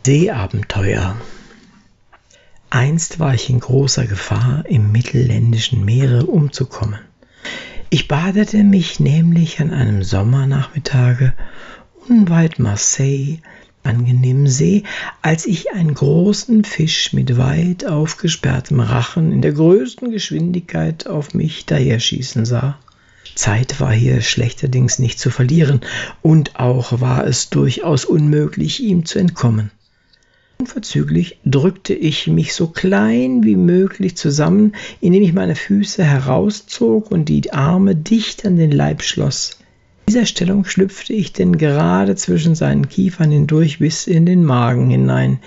Seeabenteuer 0.05 1.15
Einst 2.69 3.19
war 3.19 3.35
ich 3.35 3.51
in 3.51 3.59
großer 3.59 4.07
Gefahr, 4.07 4.65
im 4.67 4.91
mittelländischen 4.91 5.85
Meere 5.85 6.25
umzukommen. 6.25 6.99
Ich 7.91 8.07
badete 8.07 8.63
mich 8.63 8.99
nämlich 8.99 9.61
an 9.61 9.69
einem 9.69 10.01
Sommernachmittage 10.01 11.33
unweit 12.09 12.57
Marseille 12.57 13.37
angenehmen 13.83 14.47
See, 14.47 14.83
als 15.21 15.45
ich 15.45 15.71
einen 15.71 15.93
großen 15.93 16.63
Fisch 16.63 17.13
mit 17.13 17.37
weit 17.37 17.85
aufgesperrtem 17.85 18.79
Rachen 18.79 19.31
in 19.31 19.41
der 19.41 19.53
größten 19.53 20.11
Geschwindigkeit 20.11 21.07
auf 21.07 21.33
mich 21.33 21.65
daherschießen 21.65 22.45
sah. 22.45 22.77
Zeit 23.35 23.79
war 23.79 23.91
hier 23.91 24.21
schlechterdings 24.21 24.99
nicht 24.99 25.19
zu 25.19 25.29
verlieren, 25.29 25.81
und 26.21 26.59
auch 26.59 27.01
war 27.01 27.25
es 27.25 27.49
durchaus 27.49 28.05
unmöglich, 28.05 28.81
ihm 28.81 29.05
zu 29.05 29.19
entkommen. 29.19 29.71
Unverzüglich 30.59 31.39
drückte 31.43 31.93
ich 31.93 32.27
mich 32.27 32.53
so 32.53 32.67
klein 32.67 33.43
wie 33.43 33.55
möglich 33.55 34.15
zusammen, 34.15 34.73
indem 35.01 35.23
ich 35.23 35.33
meine 35.33 35.55
Füße 35.55 36.03
herauszog 36.03 37.11
und 37.11 37.25
die 37.25 37.51
Arme 37.51 37.95
dicht 37.95 38.45
an 38.45 38.55
den 38.55 38.71
Leib 38.71 39.01
schloss. 39.01 39.57
Dieser 40.07 40.25
Stellung 40.25 40.65
schlüpfte 40.65 41.13
ich 41.13 41.33
denn 41.33 41.57
gerade 41.57 42.15
zwischen 42.15 42.55
seinen 42.55 42.89
Kiefern 42.89 43.31
hindurch 43.31 43.79
bis 43.79 44.05
in 44.05 44.25
den 44.25 44.43
Magen 44.43 44.89
hinein. 44.89 45.39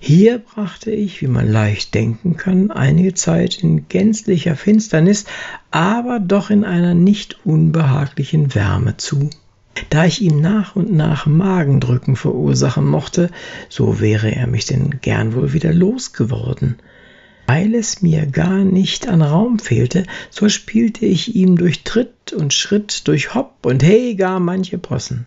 Hier 0.00 0.38
brachte 0.38 0.90
ich, 0.90 1.20
wie 1.20 1.28
man 1.28 1.48
leicht 1.48 1.94
denken 1.94 2.36
kann, 2.36 2.70
einige 2.70 3.14
Zeit 3.14 3.62
in 3.62 3.88
gänzlicher 3.88 4.56
Finsternis, 4.56 5.26
aber 5.70 6.18
doch 6.18 6.50
in 6.50 6.64
einer 6.64 6.94
nicht 6.94 7.38
unbehaglichen 7.44 8.54
Wärme 8.54 8.96
zu. 8.96 9.30
Da 9.90 10.04
ich 10.04 10.20
ihm 10.20 10.40
nach 10.40 10.74
und 10.74 10.92
nach 10.92 11.26
Magendrücken 11.26 12.16
verursachen 12.16 12.86
mochte, 12.86 13.30
so 13.68 14.00
wäre 14.00 14.34
er 14.34 14.46
mich 14.46 14.66
denn 14.66 15.00
gern 15.00 15.34
wohl 15.34 15.52
wieder 15.52 15.72
losgeworden. 15.72 16.78
Weil 17.54 17.74
es 17.74 18.00
mir 18.00 18.24
gar 18.24 18.64
nicht 18.64 19.08
an 19.08 19.20
Raum 19.20 19.58
fehlte, 19.58 20.04
so 20.30 20.48
spielte 20.48 21.04
ich 21.04 21.36
ihm 21.36 21.58
durch 21.58 21.84
Tritt 21.84 22.32
und 22.32 22.54
Schritt, 22.54 23.06
durch 23.06 23.34
Hopp 23.34 23.66
und 23.66 23.82
Hey 23.82 24.14
gar 24.14 24.40
manche 24.40 24.78
Possen. 24.78 25.26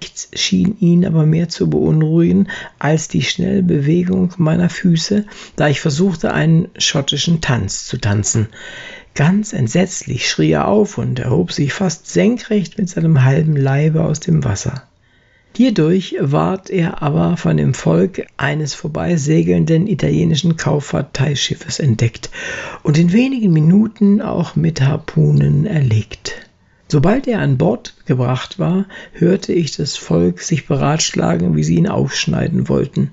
Nichts 0.00 0.30
schien 0.34 0.76
ihn 0.80 1.06
aber 1.06 1.26
mehr 1.26 1.48
zu 1.48 1.70
beunruhigen 1.70 2.48
als 2.80 3.06
die 3.06 3.22
schnelle 3.22 3.62
Bewegung 3.62 4.32
meiner 4.36 4.68
Füße, 4.68 5.26
da 5.54 5.68
ich 5.68 5.78
versuchte, 5.78 6.34
einen 6.34 6.70
schottischen 6.76 7.40
Tanz 7.40 7.86
zu 7.86 7.98
tanzen. 7.98 8.48
Ganz 9.14 9.52
entsetzlich 9.52 10.28
schrie 10.28 10.50
er 10.50 10.66
auf 10.66 10.98
und 10.98 11.20
erhob 11.20 11.52
sich 11.52 11.72
fast 11.72 12.08
senkrecht 12.08 12.78
mit 12.78 12.88
seinem 12.88 13.22
halben 13.22 13.54
Leibe 13.54 14.02
aus 14.04 14.18
dem 14.18 14.42
Wasser. 14.42 14.88
Hierdurch 15.56 16.16
ward 16.18 16.68
er 16.68 17.00
aber 17.00 17.36
von 17.36 17.56
dem 17.56 17.74
Volk 17.74 18.26
eines 18.36 18.74
vorbeisegelnden 18.74 19.86
italienischen 19.86 20.56
Kauffahrteischiffes 20.56 21.78
entdeckt 21.78 22.30
und 22.82 22.98
in 22.98 23.12
wenigen 23.12 23.52
Minuten 23.52 24.20
auch 24.20 24.56
mit 24.56 24.80
Harpunen 24.80 25.64
erlegt. 25.64 26.48
Sobald 26.88 27.28
er 27.28 27.38
an 27.38 27.56
Bord 27.56 27.94
gebracht 28.04 28.58
war, 28.58 28.86
hörte 29.12 29.52
ich 29.52 29.76
das 29.76 29.96
Volk 29.96 30.40
sich 30.40 30.66
beratschlagen, 30.66 31.54
wie 31.54 31.62
sie 31.62 31.76
ihn 31.76 31.88
aufschneiden 31.88 32.68
wollten, 32.68 33.12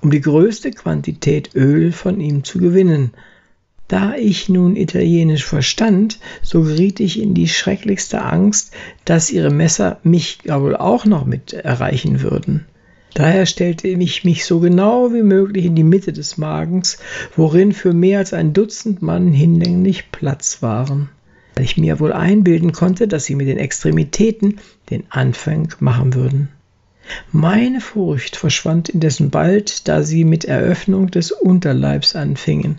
um 0.00 0.12
die 0.12 0.20
größte 0.20 0.70
Quantität 0.70 1.56
Öl 1.56 1.90
von 1.90 2.20
ihm 2.20 2.44
zu 2.44 2.60
gewinnen. 2.60 3.10
Da 3.90 4.14
ich 4.14 4.48
nun 4.48 4.76
Italienisch 4.76 5.44
verstand, 5.44 6.20
so 6.42 6.62
geriet 6.62 7.00
ich 7.00 7.20
in 7.20 7.34
die 7.34 7.48
schrecklichste 7.48 8.22
Angst, 8.22 8.72
dass 9.04 9.30
ihre 9.30 9.50
Messer 9.50 9.98
mich 10.04 10.38
wohl 10.46 10.76
auch 10.76 11.04
noch 11.04 11.26
mit 11.26 11.52
erreichen 11.52 12.22
würden. 12.22 12.66
Daher 13.14 13.46
stellte 13.46 13.88
ich 13.88 14.24
mich 14.24 14.44
so 14.44 14.60
genau 14.60 15.12
wie 15.12 15.24
möglich 15.24 15.64
in 15.64 15.74
die 15.74 15.82
Mitte 15.82 16.12
des 16.12 16.38
Magens, 16.38 16.98
worin 17.34 17.72
für 17.72 17.92
mehr 17.92 18.20
als 18.20 18.32
ein 18.32 18.52
Dutzend 18.52 19.02
Mann 19.02 19.32
hinlänglich 19.32 20.12
Platz 20.12 20.62
waren 20.62 21.08
weil 21.60 21.66
ich 21.66 21.76
mir 21.76 22.00
wohl 22.00 22.14
einbilden 22.14 22.72
konnte, 22.72 23.06
dass 23.06 23.26
sie 23.26 23.34
mit 23.34 23.46
den 23.46 23.58
Extremitäten 23.58 24.60
den 24.88 25.04
Anfang 25.10 25.74
machen 25.78 26.14
würden. 26.14 26.48
Meine 27.32 27.82
Furcht 27.82 28.36
verschwand 28.36 28.88
indessen 28.88 29.28
bald, 29.28 29.86
da 29.86 30.02
sie 30.02 30.24
mit 30.24 30.46
Eröffnung 30.46 31.10
des 31.10 31.32
Unterleibs 31.32 32.16
anfingen. 32.16 32.78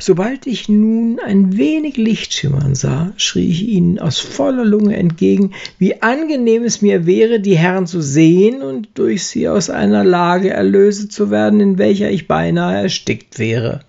Sobald 0.00 0.46
ich 0.46 0.68
nun 0.68 1.20
ein 1.24 1.56
wenig 1.56 1.96
Licht 1.96 2.32
schimmern 2.32 2.74
sah, 2.74 3.12
schrie 3.16 3.50
ich 3.50 3.68
ihnen 3.68 3.98
aus 3.98 4.18
voller 4.18 4.64
Lunge 4.64 4.96
entgegen, 4.96 5.54
wie 5.78 6.02
angenehm 6.02 6.64
es 6.64 6.82
mir 6.82 7.06
wäre, 7.06 7.40
die 7.40 7.56
Herren 7.56 7.86
zu 7.86 8.00
sehen 8.00 8.62
und 8.62 8.88
durch 8.94 9.24
sie 9.26 9.48
aus 9.48 9.70
einer 9.70 10.04
Lage 10.04 10.50
erlöset 10.50 11.12
zu 11.12 11.30
werden, 11.30 11.60
in 11.60 11.78
welcher 11.78 12.10
ich 12.10 12.28
beinahe 12.28 12.82
erstickt 12.82 13.38
wäre. 13.38 13.80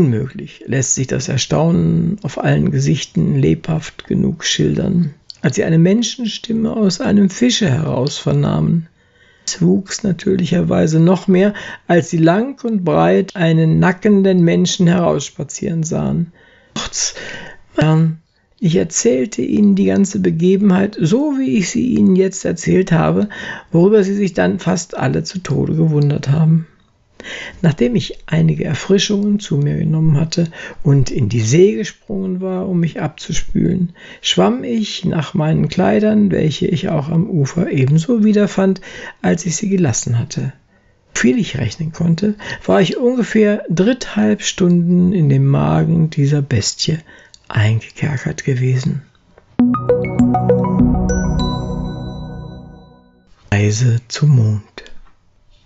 Unmöglich 0.00 0.62
lässt 0.66 0.94
sich 0.94 1.06
das 1.06 1.28
Erstaunen 1.28 2.18
auf 2.22 2.42
allen 2.42 2.70
Gesichten 2.70 3.36
lebhaft 3.36 4.06
genug 4.06 4.44
schildern, 4.44 5.14
als 5.40 5.56
sie 5.56 5.64
eine 5.64 5.78
Menschenstimme 5.78 6.72
aus 6.76 7.00
einem 7.00 7.30
Fische 7.30 7.70
heraus 7.70 8.18
vernahmen. 8.18 8.88
Es 9.46 9.60
wuchs 9.60 10.02
natürlicherweise 10.02 11.00
noch 11.00 11.28
mehr, 11.28 11.54
als 11.86 12.10
sie 12.10 12.18
lang 12.18 12.62
und 12.64 12.84
breit 12.84 13.36
einen 13.36 13.78
nackenden 13.78 14.42
Menschen 14.42 14.86
herausspazieren 14.86 15.82
sahen. 15.82 16.32
Ich 18.60 18.76
erzählte 18.76 19.42
ihnen 19.42 19.74
die 19.74 19.86
ganze 19.86 20.20
Begebenheit, 20.20 20.96
so 20.98 21.34
wie 21.38 21.58
ich 21.58 21.68
sie 21.70 21.88
ihnen 21.88 22.16
jetzt 22.16 22.44
erzählt 22.44 22.92
habe, 22.92 23.28
worüber 23.72 24.02
sie 24.02 24.14
sich 24.14 24.32
dann 24.32 24.58
fast 24.58 24.96
alle 24.96 25.22
zu 25.22 25.40
Tode 25.40 25.74
gewundert 25.74 26.30
haben. 26.30 26.66
Nachdem 27.62 27.94
ich 27.96 28.18
einige 28.26 28.64
Erfrischungen 28.64 29.40
zu 29.40 29.56
mir 29.56 29.76
genommen 29.76 30.18
hatte 30.18 30.48
und 30.82 31.10
in 31.10 31.28
die 31.28 31.40
See 31.40 31.74
gesprungen 31.74 32.40
war, 32.40 32.68
um 32.68 32.80
mich 32.80 33.00
abzuspülen, 33.00 33.92
schwamm 34.20 34.64
ich 34.64 35.04
nach 35.04 35.34
meinen 35.34 35.68
Kleidern, 35.68 36.30
welche 36.30 36.66
ich 36.66 36.88
auch 36.88 37.08
am 37.08 37.28
Ufer 37.28 37.70
ebenso 37.70 38.24
wiederfand, 38.24 38.80
als 39.22 39.46
ich 39.46 39.56
sie 39.56 39.68
gelassen 39.68 40.18
hatte. 40.18 40.52
Viel 41.14 41.38
ich 41.38 41.58
rechnen 41.58 41.92
konnte, 41.92 42.34
war 42.66 42.80
ich 42.80 42.96
ungefähr 42.96 43.64
dritthalb 43.70 44.42
Stunden 44.42 45.12
in 45.12 45.28
dem 45.28 45.46
Magen 45.46 46.10
dieser 46.10 46.42
Bestie 46.42 46.98
eingekerkert 47.48 48.44
gewesen. 48.44 49.02
Reise 53.52 54.00
zum 54.08 54.30
Mond. 54.30 54.93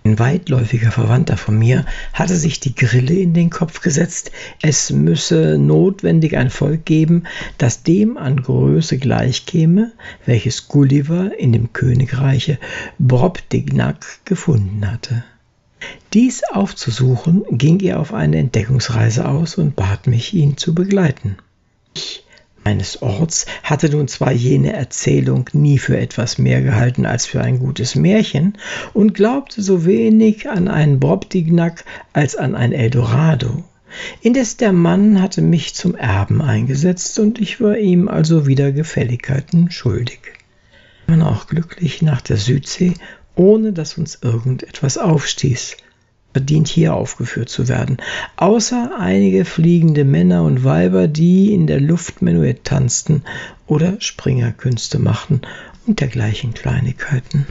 Ein 0.09 0.19
weitläufiger 0.19 0.91
Verwandter 0.91 1.37
von 1.37 1.59
mir 1.59 1.85
hatte 2.15 2.35
sich 2.35 2.61
die 2.61 2.75
Grille 2.75 3.13
in 3.13 3.35
den 3.35 3.51
Kopf 3.51 3.83
gesetzt, 3.83 4.33
es 4.63 4.89
müsse 4.89 5.59
notwendig 5.59 6.35
ein 6.35 6.49
Volk 6.49 6.87
geben, 6.87 7.25
das 7.59 7.83
dem 7.83 8.17
an 8.17 8.43
Größe 8.43 8.97
gleichkäme, 8.97 9.93
welches 10.25 10.67
Gulliver 10.67 11.39
in 11.39 11.53
dem 11.53 11.75
Königreiche 11.75 12.59
Brobdingnac 12.99 14.25
gefunden 14.25 14.91
hatte. 14.91 15.25
Dies 16.15 16.41
aufzusuchen, 16.43 17.45
ging 17.51 17.79
er 17.81 18.01
auf 18.01 18.15
eine 18.15 18.39
Entdeckungsreise 18.39 19.29
aus 19.29 19.57
und 19.57 19.77
bat 19.77 20.07
mich, 20.07 20.33
ihn 20.33 20.57
zu 20.57 20.75
begleiten. 20.75 21.37
Ich 21.95 22.25
eines 22.69 23.01
Orts 23.01 23.47
hatte 23.63 23.89
nun 23.89 24.09
zwar 24.09 24.31
jene 24.31 24.75
Erzählung 24.75 25.49
nie 25.55 25.79
für 25.79 25.97
etwas 25.97 26.37
mehr 26.37 26.61
gehalten 26.61 27.07
als 27.07 27.25
für 27.25 27.41
ein 27.41 27.59
gutes 27.59 27.95
Märchen 27.95 28.59
und 28.93 29.15
glaubte 29.15 29.63
so 29.63 29.87
wenig 29.87 30.51
an 30.51 30.69
einen 30.69 31.01
Brobdingnack 31.01 31.87
als 32.13 32.37
an 32.37 32.55
ein 32.55 32.73
Eldorado. 32.73 33.65
Indes 34.21 34.59
der 34.59 34.73
Mann 34.73 35.23
hatte 35.23 35.41
mich 35.41 35.75
zum 35.75 35.95
Erben 35.95 36.43
eingesetzt 36.43 37.19
und 37.19 37.41
ich 37.41 37.59
war 37.59 37.79
ihm 37.79 38.07
also 38.07 38.47
wieder 38.47 38.71
Gefälligkeiten 38.71 39.71
schuldig. 39.71 40.21
Wir 41.07 41.17
waren 41.17 41.23
auch 41.23 41.47
glücklich 41.47 42.03
nach 42.03 42.21
der 42.21 42.37
Südsee, 42.37 42.93
ohne 43.35 43.73
dass 43.73 43.97
uns 43.97 44.19
irgendetwas 44.21 44.99
aufstieß 44.99 45.79
verdient 46.33 46.69
hier 46.69 46.95
aufgeführt 46.95 47.49
zu 47.49 47.69
werden, 47.69 47.97
außer 48.37 48.93
einige 48.99 49.45
fliegende 49.45 50.05
Männer 50.05 50.45
und 50.45 50.65
Weiber, 50.65 51.09
die 51.09 51.53
in 51.53 51.67
der 51.67 51.81
Luft 51.81 52.23
Menuett 52.23 52.65
tanzten 52.65 53.23
oder 53.67 54.01
Springerkünste 54.01 54.99
machten 54.99 55.41
und 55.87 56.01
dergleichen 56.01 56.55
Kleinigkeiten. 56.55 57.47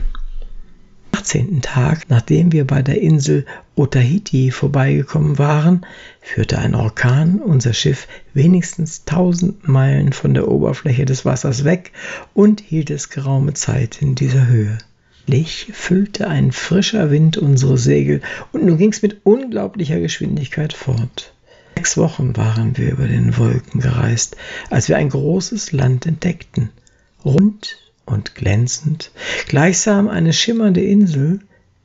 Am 1.12 1.20
18. 1.20 1.62
Tag, 1.62 2.08
nachdem 2.08 2.52
wir 2.52 2.66
bei 2.66 2.80
der 2.80 3.00
Insel 3.00 3.44
Otahiti 3.74 4.50
vorbeigekommen 4.50 5.38
waren, 5.38 5.84
führte 6.20 6.58
ein 6.58 6.74
Orkan 6.74 7.40
unser 7.40 7.74
Schiff 7.74 8.06
wenigstens 8.34 9.04
tausend 9.04 9.66
Meilen 9.68 10.12
von 10.12 10.34
der 10.34 10.48
Oberfläche 10.48 11.04
des 11.04 11.24
Wassers 11.24 11.64
weg 11.64 11.92
und 12.34 12.60
hielt 12.60 12.90
es 12.90 13.10
geraume 13.10 13.54
Zeit 13.54 14.00
in 14.00 14.14
dieser 14.14 14.46
Höhe. 14.46 14.78
Endlich 15.28 15.68
füllte 15.74 16.26
ein 16.28 16.52
frischer 16.52 17.10
Wind 17.10 17.36
unsere 17.36 17.76
Segel 17.76 18.22
und 18.50 18.64
nun 18.64 18.78
ging's 18.78 19.02
mit 19.02 19.26
unglaublicher 19.26 20.00
Geschwindigkeit 20.00 20.72
fort. 20.72 21.34
Sechs 21.76 21.98
Wochen 21.98 22.34
waren 22.38 22.78
wir 22.78 22.92
über 22.92 23.06
den 23.06 23.36
Wolken 23.36 23.82
gereist, 23.82 24.38
als 24.70 24.88
wir 24.88 24.96
ein 24.96 25.10
großes 25.10 25.72
Land 25.72 26.06
entdeckten, 26.06 26.70
rund 27.26 27.76
und 28.06 28.36
glänzend, 28.36 29.10
gleichsam 29.48 30.08
eine 30.08 30.32
schimmernde 30.32 30.80
Insel, 30.80 31.40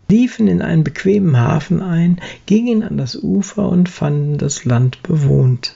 liefen 0.07 0.47
in 0.47 0.61
einen 0.61 0.85
bequemen 0.85 1.35
Hafen 1.35 1.81
ein, 1.81 2.21
gingen 2.45 2.81
an 2.81 2.95
das 2.95 3.21
Ufer 3.21 3.67
und 3.67 3.89
fanden 3.89 4.37
das 4.37 4.63
Land 4.63 5.03
bewohnt. 5.03 5.75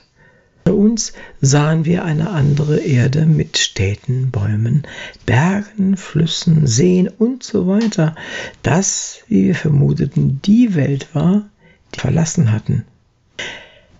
Bei 0.68 0.74
uns 0.74 1.14
sahen 1.40 1.86
wir 1.86 2.04
eine 2.04 2.28
andere 2.28 2.78
Erde 2.80 3.24
mit 3.24 3.56
Städten, 3.56 4.30
Bäumen, 4.30 4.82
Bergen, 5.24 5.96
Flüssen, 5.96 6.66
Seen 6.66 7.08
und 7.08 7.42
so 7.42 7.66
weiter, 7.66 8.14
das, 8.62 9.20
wie 9.28 9.46
wir 9.46 9.54
vermuteten, 9.54 10.42
die 10.44 10.74
Welt 10.74 11.08
war, 11.14 11.48
die 11.94 11.96
wir 11.96 12.02
verlassen 12.02 12.52
hatten. 12.52 12.84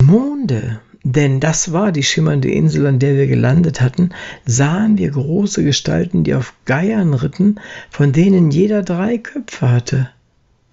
Monde 0.03 0.81
denn 1.05 1.41
das 1.41 1.73
war 1.73 1.91
die 1.91 2.03
schimmernde 2.03 2.51
Insel, 2.51 2.87
an 2.87 2.99
der 2.99 3.17
wir 3.17 3.29
gelandet 3.29 3.81
hatten, 3.81 4.11
sahen 4.45 4.99
wir 4.99 5.11
große 5.11 5.65
Gestalten, 5.65 6.23
die 6.23 6.35
auf 6.35 6.53
Geiern 6.67 7.15
ritten, 7.15 7.61
von 7.89 8.13
denen 8.13 8.51
jeder 8.51 8.83
drei 8.83 9.17
Köpfe 9.17 9.71
hatte. 9.71 10.11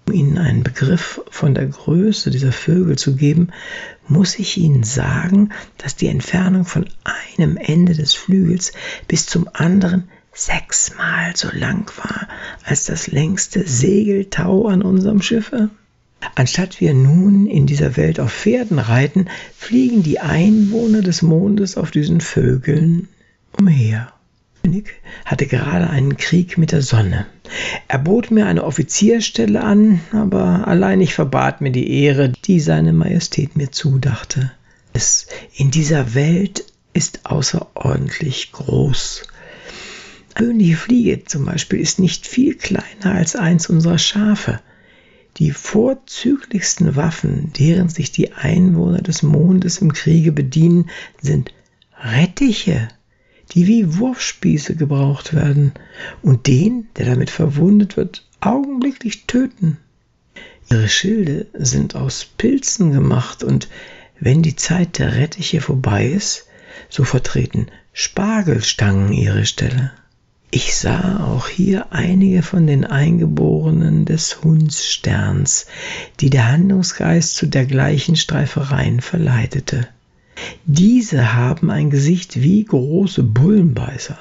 Um 0.06 0.14
Ihnen 0.14 0.38
einen 0.38 0.62
Begriff 0.62 1.20
von 1.30 1.54
der 1.54 1.66
Größe 1.66 2.30
dieser 2.30 2.52
Vögel 2.52 2.96
zu 2.96 3.16
geben, 3.16 3.48
muss 4.06 4.38
ich 4.38 4.56
Ihnen 4.56 4.84
sagen, 4.84 5.50
dass 5.78 5.96
die 5.96 6.06
Entfernung 6.06 6.64
von 6.64 6.86
einem 7.02 7.56
Ende 7.56 7.94
des 7.94 8.14
Flügels 8.14 8.72
bis 9.08 9.26
zum 9.26 9.48
anderen 9.52 10.08
sechsmal 10.32 11.34
so 11.34 11.48
lang 11.52 11.90
war 11.96 12.28
als 12.62 12.84
das 12.84 13.08
längste 13.08 13.66
Segeltau 13.66 14.66
an 14.66 14.82
unserem 14.82 15.22
Schiffe. 15.22 15.70
Anstatt 16.34 16.80
wir 16.80 16.94
nun 16.94 17.46
in 17.46 17.66
dieser 17.66 17.96
Welt 17.96 18.20
auf 18.20 18.32
Pferden 18.32 18.78
reiten, 18.78 19.26
fliegen 19.56 20.02
die 20.02 20.20
Einwohner 20.20 21.02
des 21.02 21.22
Mondes 21.22 21.76
auf 21.76 21.90
diesen 21.90 22.20
Vögeln 22.20 23.08
umher. 23.58 24.12
König 24.66 24.94
hatte 25.24 25.46
gerade 25.46 25.88
einen 25.88 26.16
Krieg 26.16 26.58
mit 26.58 26.72
der 26.72 26.82
Sonne. 26.82 27.26
Er 27.86 28.00
bot 28.00 28.32
mir 28.32 28.46
eine 28.46 28.64
Offizierstelle 28.64 29.62
an, 29.62 30.00
aber 30.10 30.66
allein 30.66 31.00
ich 31.00 31.14
verbat 31.14 31.60
mir 31.60 31.70
die 31.70 31.88
Ehre, 32.02 32.32
die 32.32 32.58
seine 32.58 32.92
Majestät 32.92 33.54
mir 33.54 33.70
zudachte. 33.70 34.50
Es 34.92 35.28
in 35.54 35.70
dieser 35.70 36.14
Welt 36.16 36.64
ist 36.94 37.26
außerordentlich 37.26 38.50
groß. 38.50 39.22
Eine 40.34 40.48
gewöhnliche 40.48 40.76
Fliege 40.76 41.24
zum 41.24 41.44
Beispiel 41.44 41.78
ist 41.78 42.00
nicht 42.00 42.26
viel 42.26 42.56
kleiner 42.56 43.14
als 43.14 43.36
eins 43.36 43.68
unserer 43.68 43.98
Schafe. 43.98 44.58
Die 45.36 45.52
vorzüglichsten 45.52 46.96
Waffen, 46.96 47.52
deren 47.56 47.88
sich 47.88 48.10
die 48.10 48.32
Einwohner 48.32 49.00
des 49.00 49.22
Mondes 49.22 49.78
im 49.78 49.92
Kriege 49.92 50.32
bedienen, 50.32 50.90
sind 51.22 51.52
Rettiche, 52.00 52.88
die 53.52 53.66
wie 53.66 53.98
Wurfspieße 53.98 54.76
gebraucht 54.76 55.34
werden 55.34 55.72
und 56.22 56.46
den, 56.46 56.88
der 56.96 57.06
damit 57.06 57.30
verwundet 57.30 57.96
wird, 57.96 58.26
augenblicklich 58.40 59.26
töten. 59.26 59.78
Ihre 60.70 60.88
Schilde 60.88 61.46
sind 61.54 61.94
aus 61.94 62.24
Pilzen 62.24 62.92
gemacht 62.92 63.44
und 63.44 63.68
wenn 64.18 64.42
die 64.42 64.56
Zeit 64.56 64.98
der 64.98 65.14
Rettiche 65.14 65.60
vorbei 65.60 66.06
ist, 66.06 66.46
so 66.88 67.04
vertreten 67.04 67.66
Spargelstangen 67.92 69.12
ihre 69.12 69.46
Stelle. 69.46 69.92
Ich 70.50 70.76
sah 70.76 71.26
auch 71.26 71.48
hier 71.48 71.92
einige 71.92 72.42
von 72.42 72.66
den 72.66 72.84
Eingeborenen 72.84 74.04
des 74.04 74.42
Hundssterns, 74.42 75.66
die 76.20 76.30
der 76.30 76.48
Handlungsgeist 76.48 77.34
zu 77.34 77.46
dergleichen 77.46 78.16
Streifereien 78.16 79.00
verleitete. 79.00 79.88
Diese 80.64 81.34
haben 81.34 81.70
ein 81.70 81.90
Gesicht 81.90 82.40
wie 82.42 82.64
große 82.64 83.22
Bullenbeißer. 83.22 84.18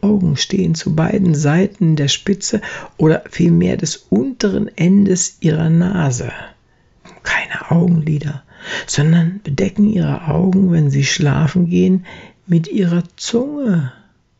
Augen 0.00 0.36
stehen 0.36 0.74
zu 0.74 0.94
beiden 0.94 1.34
Seiten 1.34 1.96
der 1.96 2.08
Spitze 2.08 2.60
oder 2.96 3.24
vielmehr 3.30 3.76
des 3.76 3.96
unteren 3.96 4.68
Endes 4.76 5.38
ihrer 5.40 5.70
Nase. 5.70 6.30
Keine 7.22 7.70
Augenlider, 7.70 8.42
sondern 8.86 9.40
bedecken 9.42 9.88
ihre 9.88 10.28
Augen, 10.28 10.70
wenn 10.72 10.90
sie 10.90 11.04
schlafen 11.04 11.68
gehen, 11.68 12.06
mit 12.46 12.68
ihrer 12.68 13.02
Zunge. 13.16 13.92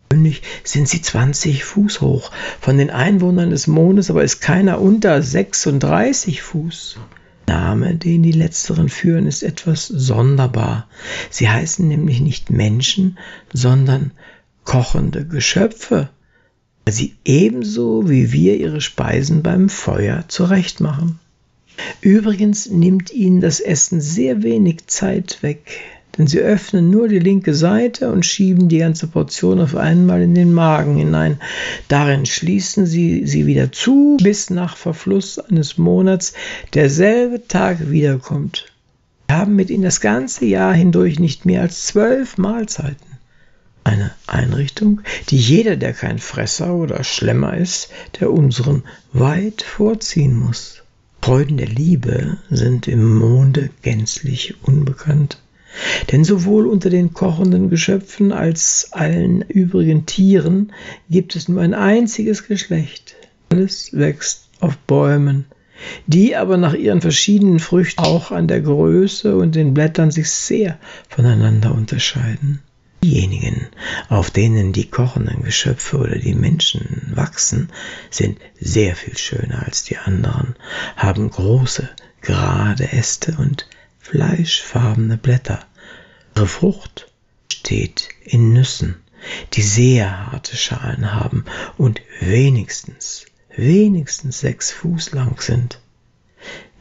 Gewöhnlich 0.08 0.42
sind 0.64 0.88
sie 0.88 1.02
20 1.02 1.64
Fuß 1.64 2.00
hoch. 2.00 2.30
Von 2.60 2.78
den 2.78 2.90
Einwohnern 2.90 3.50
des 3.50 3.66
Mondes 3.66 4.08
aber 4.08 4.22
ist 4.22 4.40
keiner 4.40 4.80
unter 4.80 5.20
36 5.20 6.42
Fuß. 6.42 6.98
Der 7.48 7.56
Name, 7.56 7.94
den 7.94 8.22
die 8.22 8.32
letzteren 8.32 8.88
führen, 8.88 9.26
ist 9.26 9.42
etwas 9.42 9.86
sonderbar. 9.86 10.88
Sie 11.30 11.48
heißen 11.48 11.86
nämlich 11.86 12.20
nicht 12.20 12.50
Menschen, 12.50 13.18
sondern 13.52 14.12
kochende 14.64 15.26
Geschöpfe, 15.26 16.08
weil 16.84 16.94
sie 16.94 17.16
ebenso 17.24 18.08
wie 18.08 18.32
wir 18.32 18.56
ihre 18.56 18.80
Speisen 18.80 19.42
beim 19.42 19.68
Feuer 19.68 20.24
zurechtmachen. 20.28 21.18
Übrigens 22.00 22.70
nimmt 22.70 23.12
ihnen 23.12 23.40
das 23.40 23.60
Essen 23.60 24.00
sehr 24.00 24.42
wenig 24.42 24.86
Zeit 24.86 25.42
weg 25.42 25.80
denn 26.16 26.26
sie 26.26 26.38
öffnen 26.38 26.90
nur 26.90 27.08
die 27.08 27.18
linke 27.18 27.54
Seite 27.54 28.10
und 28.10 28.24
schieben 28.24 28.68
die 28.68 28.78
ganze 28.78 29.06
Portion 29.06 29.60
auf 29.60 29.76
einmal 29.76 30.22
in 30.22 30.34
den 30.34 30.52
Magen 30.52 30.96
hinein. 30.96 31.40
Darin 31.88 32.26
schließen 32.26 32.86
sie 32.86 33.26
sie 33.26 33.46
wieder 33.46 33.72
zu, 33.72 34.16
bis 34.22 34.50
nach 34.50 34.76
Verfluss 34.76 35.38
eines 35.38 35.78
Monats 35.78 36.32
derselbe 36.74 37.46
Tag 37.46 37.90
wiederkommt. 37.90 38.66
Wir 39.28 39.38
haben 39.38 39.56
mit 39.56 39.70
ihnen 39.70 39.82
das 39.82 40.00
ganze 40.00 40.44
Jahr 40.44 40.72
hindurch 40.72 41.18
nicht 41.18 41.46
mehr 41.46 41.62
als 41.62 41.86
zwölf 41.86 42.38
Mahlzeiten. 42.38 43.06
Eine 43.84 44.12
Einrichtung, 44.26 45.00
die 45.28 45.38
jeder, 45.38 45.76
der 45.76 45.92
kein 45.92 46.18
Fresser 46.18 46.74
oder 46.74 47.04
Schlemmer 47.04 47.56
ist, 47.56 47.88
der 48.18 48.32
unseren 48.32 48.82
weit 49.12 49.62
vorziehen 49.62 50.36
muss. 50.36 50.82
Freuden 51.22 51.56
der 51.56 51.66
Liebe 51.66 52.38
sind 52.50 52.86
im 52.86 53.14
Monde 53.14 53.70
gänzlich 53.82 54.54
unbekannt. 54.62 55.38
Denn 56.10 56.24
sowohl 56.24 56.66
unter 56.66 56.90
den 56.90 57.12
kochenden 57.12 57.70
Geschöpfen 57.70 58.32
als 58.32 58.88
allen 58.92 59.42
übrigen 59.42 60.06
Tieren 60.06 60.72
gibt 61.10 61.36
es 61.36 61.48
nur 61.48 61.62
ein 61.62 61.74
einziges 61.74 62.46
Geschlecht. 62.46 63.16
Alles 63.50 63.90
wächst 63.92 64.48
auf 64.60 64.76
Bäumen, 64.78 65.46
die 66.06 66.36
aber 66.36 66.56
nach 66.56 66.74
ihren 66.74 67.00
verschiedenen 67.00 67.58
Früchten 67.58 68.02
auch 68.02 68.30
an 68.30 68.48
der 68.48 68.60
Größe 68.60 69.36
und 69.36 69.54
den 69.54 69.74
Blättern 69.74 70.10
sich 70.10 70.30
sehr 70.30 70.78
voneinander 71.08 71.74
unterscheiden. 71.74 72.60
Diejenigen, 73.04 73.66
auf 74.08 74.30
denen 74.30 74.72
die 74.72 74.88
kochenden 74.88 75.42
Geschöpfe 75.42 75.98
oder 75.98 76.18
die 76.18 76.34
Menschen 76.34 77.12
wachsen, 77.14 77.68
sind 78.10 78.38
sehr 78.58 78.96
viel 78.96 79.16
schöner 79.16 79.64
als 79.64 79.84
die 79.84 79.98
anderen, 79.98 80.56
haben 80.96 81.30
große, 81.30 81.88
gerade 82.22 82.90
Äste 82.92 83.36
und 83.38 83.68
fleischfarbene 84.06 85.16
Blätter. 85.16 85.58
Ihre 86.36 86.46
Frucht 86.46 87.08
steht 87.52 88.08
in 88.24 88.52
Nüssen, 88.52 88.94
die 89.54 89.62
sehr 89.62 90.30
harte 90.30 90.56
Schalen 90.56 91.12
haben 91.12 91.44
und 91.76 92.00
wenigstens, 92.20 93.26
wenigstens 93.56 94.38
sechs 94.38 94.70
Fuß 94.70 95.10
lang 95.10 95.40
sind. 95.40 95.80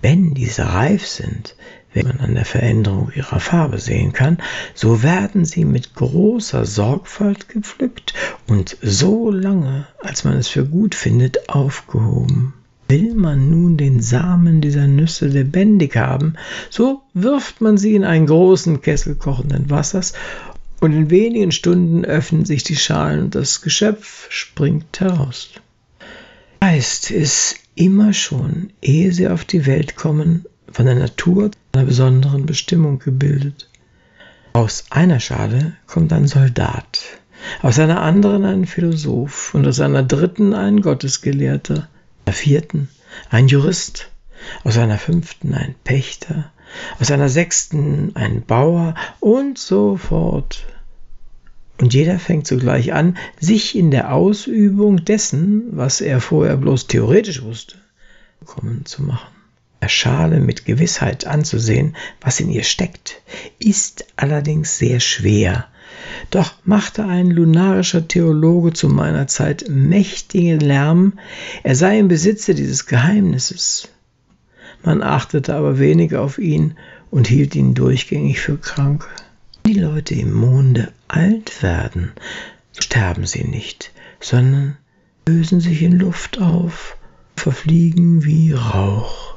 Wenn 0.04 0.36
diese 0.36 0.66
reif 0.66 1.08
sind, 1.08 1.56
wie 1.94 2.04
man 2.04 2.20
an 2.20 2.36
der 2.36 2.46
Veränderung 2.46 3.12
ihrer 3.16 3.40
Farbe 3.40 3.80
sehen 3.80 4.14
kann, 4.14 4.38
so 4.76 5.02
werden 5.02 5.46
sie 5.46 5.66
mit 5.66 5.96
großer 5.96 6.64
Sorgfalt 6.66 7.50
gepflückt 7.50 8.14
und 8.46 8.78
so 8.84 9.32
lange, 9.32 9.88
als 10.00 10.26
man 10.26 10.38
es 10.38 10.48
für 10.48 10.66
gut 10.66 10.94
findet, 10.94 11.50
aufgehoben. 11.50 12.54
Will 12.88 13.16
man 13.16 13.50
nun 13.50 13.78
den 13.78 14.00
Samen 14.00 14.62
dieser 14.62 14.88
Nüsse 14.88 15.28
lebendig 15.28 15.96
haben, 15.96 16.36
so 16.70 17.02
wirft 17.14 17.60
man 17.62 17.78
sie 17.78 17.96
in 17.96 18.04
einen 18.04 18.28
großen 18.28 18.82
Kessel 18.82 19.16
kochenden 19.16 19.70
Wassers, 19.70 20.14
und 20.82 20.94
in 20.94 21.10
wenigen 21.10 21.52
Stunden 21.52 22.06
öffnen 22.06 22.46
sich 22.46 22.64
die 22.64 22.76
Schalen 22.76 23.24
und 23.24 23.36
das 23.36 23.62
Geschöpf 23.62 24.28
springt 24.30 25.00
heraus. 25.00 25.50
Geist 26.60 27.10
ist 27.12 27.56
immer 27.76 28.14
schon, 28.14 28.72
ehe 28.82 29.12
sie 29.12 29.28
auf 29.28 29.46
die 29.46 29.66
Welt 29.66 29.96
kommen, 29.96 30.46
von 30.72 30.86
der 30.86 30.96
Natur 30.96 31.52
einer 31.74 31.86
besonderen 31.86 32.46
Bestimmung 32.46 33.00
gebildet. 33.00 33.70
Aus 34.54 34.86
einer 34.90 35.20
Schale 35.20 35.74
kommt 35.88 36.14
ein 36.14 36.28
Soldat, 36.28 37.02
aus 37.62 37.80
einer 37.80 38.02
anderen 38.02 38.46
ein 38.46 38.66
Philosoph 38.66 39.54
und 39.54 39.66
aus 39.68 39.80
einer 39.80 40.04
dritten 40.04 40.54
ein 40.54 40.82
Gottesgelehrter 40.82 41.88
einer 42.26 42.34
vierten 42.34 42.90
ein 43.30 43.48
Jurist, 43.48 44.10
aus 44.64 44.78
einer 44.78 44.98
fünften 44.98 45.54
ein 45.54 45.76
Pächter, 45.84 46.52
aus 47.00 47.12
einer 47.12 47.30
sechsten 47.30 48.16
ein 48.16 48.44
Bauer 48.44 48.96
und 49.20 49.58
so 49.58 49.96
fort. 49.96 50.66
Und 51.78 51.94
jeder 51.94 52.20
fängt 52.20 52.48
zugleich 52.48 52.94
an, 52.94 53.18
sich 53.40 53.76
in 53.76 53.92
der 53.92 54.14
Ausübung 54.14 55.06
dessen, 55.06 55.78
was 55.78 56.02
er 56.02 56.20
vorher 56.20 56.58
bloß 56.58 56.88
theoretisch 56.88 57.44
wusste, 57.44 57.76
kommen 58.46 58.86
zu 58.86 59.04
machen. 59.04 59.34
Der 59.82 59.90
Schale 59.90 60.40
mit 60.40 60.66
Gewissheit 60.66 61.28
anzusehen, 61.28 61.96
was 62.22 62.40
in 62.40 62.50
ihr 62.50 62.64
steckt, 62.64 63.22
ist 63.60 64.06
allerdings 64.16 64.80
sehr 64.80 65.00
schwer, 65.00 65.68
doch 66.30 66.54
machte 66.64 67.06
ein 67.06 67.32
lunarischer 67.32 68.08
Theologe 68.08 68.74
zu 68.74 68.90
meiner 68.90 69.28
Zeit 69.28 69.66
mächtigen 69.70 70.60
Lärm, 70.60 71.14
er 71.64 71.76
sei 71.76 72.00
im 72.00 72.08
Besitze 72.08 72.56
dieses 72.56 72.86
Geheimnisses. 72.86 73.90
Man 74.84 75.02
achtete 75.02 75.56
aber 75.56 75.80
wenig 75.80 76.16
auf 76.16 76.38
ihn 76.38 76.76
und 77.10 77.28
hielt 77.28 77.56
ihn 77.56 77.74
durchgängig 77.74 78.40
für 78.40 78.58
krank. 78.58 79.08
Wenn 79.64 79.74
die 79.74 79.80
Leute 79.80 80.14
im 80.14 80.34
Monde 80.34 80.92
alt 81.08 81.64
werden, 81.64 82.12
sterben 82.78 83.26
sie 83.26 83.44
nicht, 83.44 83.92
sondern 84.20 84.78
lösen 85.28 85.60
sich 85.60 85.82
in 85.82 85.98
Luft 85.98 86.40
auf, 86.40 86.98
verfliegen 87.36 88.24
wie 88.26 88.54
Rauch. 88.54 89.36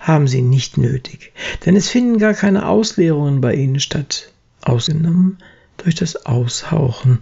Haben 0.00 0.28
sie 0.28 0.42
nicht 0.42 0.78
nötig, 0.78 1.32
denn 1.64 1.76
es 1.76 1.88
finden 1.88 2.18
gar 2.18 2.34
keine 2.34 2.68
Ausleerungen 2.68 3.40
bei 3.40 3.54
ihnen 3.54 3.80
statt, 3.80 4.32
ausgenommen 4.66 5.38
durch 5.78 5.94
das 5.94 6.26
Aushauchen. 6.26 7.20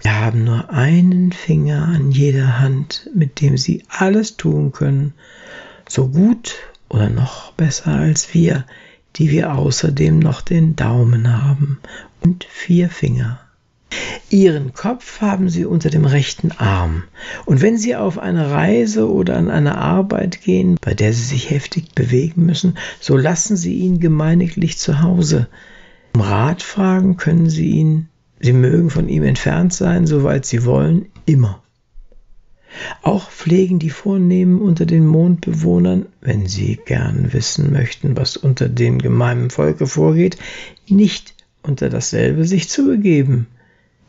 Sie 0.00 0.10
haben 0.10 0.44
nur 0.44 0.70
einen 0.70 1.32
Finger 1.32 1.88
an 1.88 2.10
jeder 2.10 2.60
Hand, 2.60 3.10
mit 3.14 3.40
dem 3.40 3.56
sie 3.56 3.84
alles 3.88 4.36
tun 4.36 4.72
können, 4.72 5.14
so 5.88 6.08
gut 6.08 6.54
oder 6.88 7.10
noch 7.10 7.52
besser 7.52 7.92
als 7.94 8.32
wir, 8.34 8.64
die 9.16 9.30
wir 9.30 9.54
außerdem 9.54 10.18
noch 10.18 10.40
den 10.40 10.76
Daumen 10.76 11.42
haben 11.42 11.78
und 12.20 12.44
vier 12.44 12.88
Finger. 12.88 13.40
Ihren 14.30 14.74
Kopf 14.74 15.22
haben 15.22 15.48
Sie 15.48 15.64
unter 15.64 15.88
dem 15.88 16.04
rechten 16.04 16.52
Arm. 16.52 17.04
Und 17.46 17.62
wenn 17.62 17.78
Sie 17.78 17.96
auf 17.96 18.18
eine 18.18 18.50
Reise 18.50 19.10
oder 19.10 19.36
an 19.36 19.50
eine 19.50 19.78
Arbeit 19.78 20.42
gehen, 20.42 20.76
bei 20.80 20.92
der 20.92 21.14
Sie 21.14 21.24
sich 21.24 21.48
heftig 21.48 21.94
bewegen 21.94 22.44
müssen, 22.44 22.76
so 23.00 23.16
lassen 23.16 23.56
Sie 23.56 23.78
ihn 23.78 24.00
gemeiniglich 24.00 24.76
zu 24.76 25.00
Hause. 25.00 25.48
Um 26.14 26.20
Rat 26.20 26.62
fragen 26.62 27.16
können 27.16 27.48
Sie 27.48 27.70
ihn, 27.70 28.08
Sie 28.40 28.52
mögen 28.52 28.90
von 28.90 29.08
ihm 29.08 29.24
entfernt 29.24 29.72
sein, 29.72 30.06
soweit 30.06 30.46
Sie 30.46 30.64
wollen, 30.64 31.06
immer. 31.26 31.62
Auch 33.02 33.30
pflegen 33.30 33.78
die 33.78 33.90
Vornehmen 33.90 34.60
unter 34.60 34.86
den 34.86 35.06
Mondbewohnern, 35.06 36.06
wenn 36.20 36.46
sie 36.46 36.78
gern 36.84 37.32
wissen 37.32 37.72
möchten, 37.72 38.16
was 38.16 38.36
unter 38.36 38.68
dem 38.68 38.98
gemeinen 38.98 39.50
Volke 39.50 39.86
vorgeht, 39.86 40.36
nicht 40.86 41.34
unter 41.62 41.88
dasselbe 41.88 42.44
sich 42.44 42.68
zu 42.68 42.86
begeben 42.86 43.46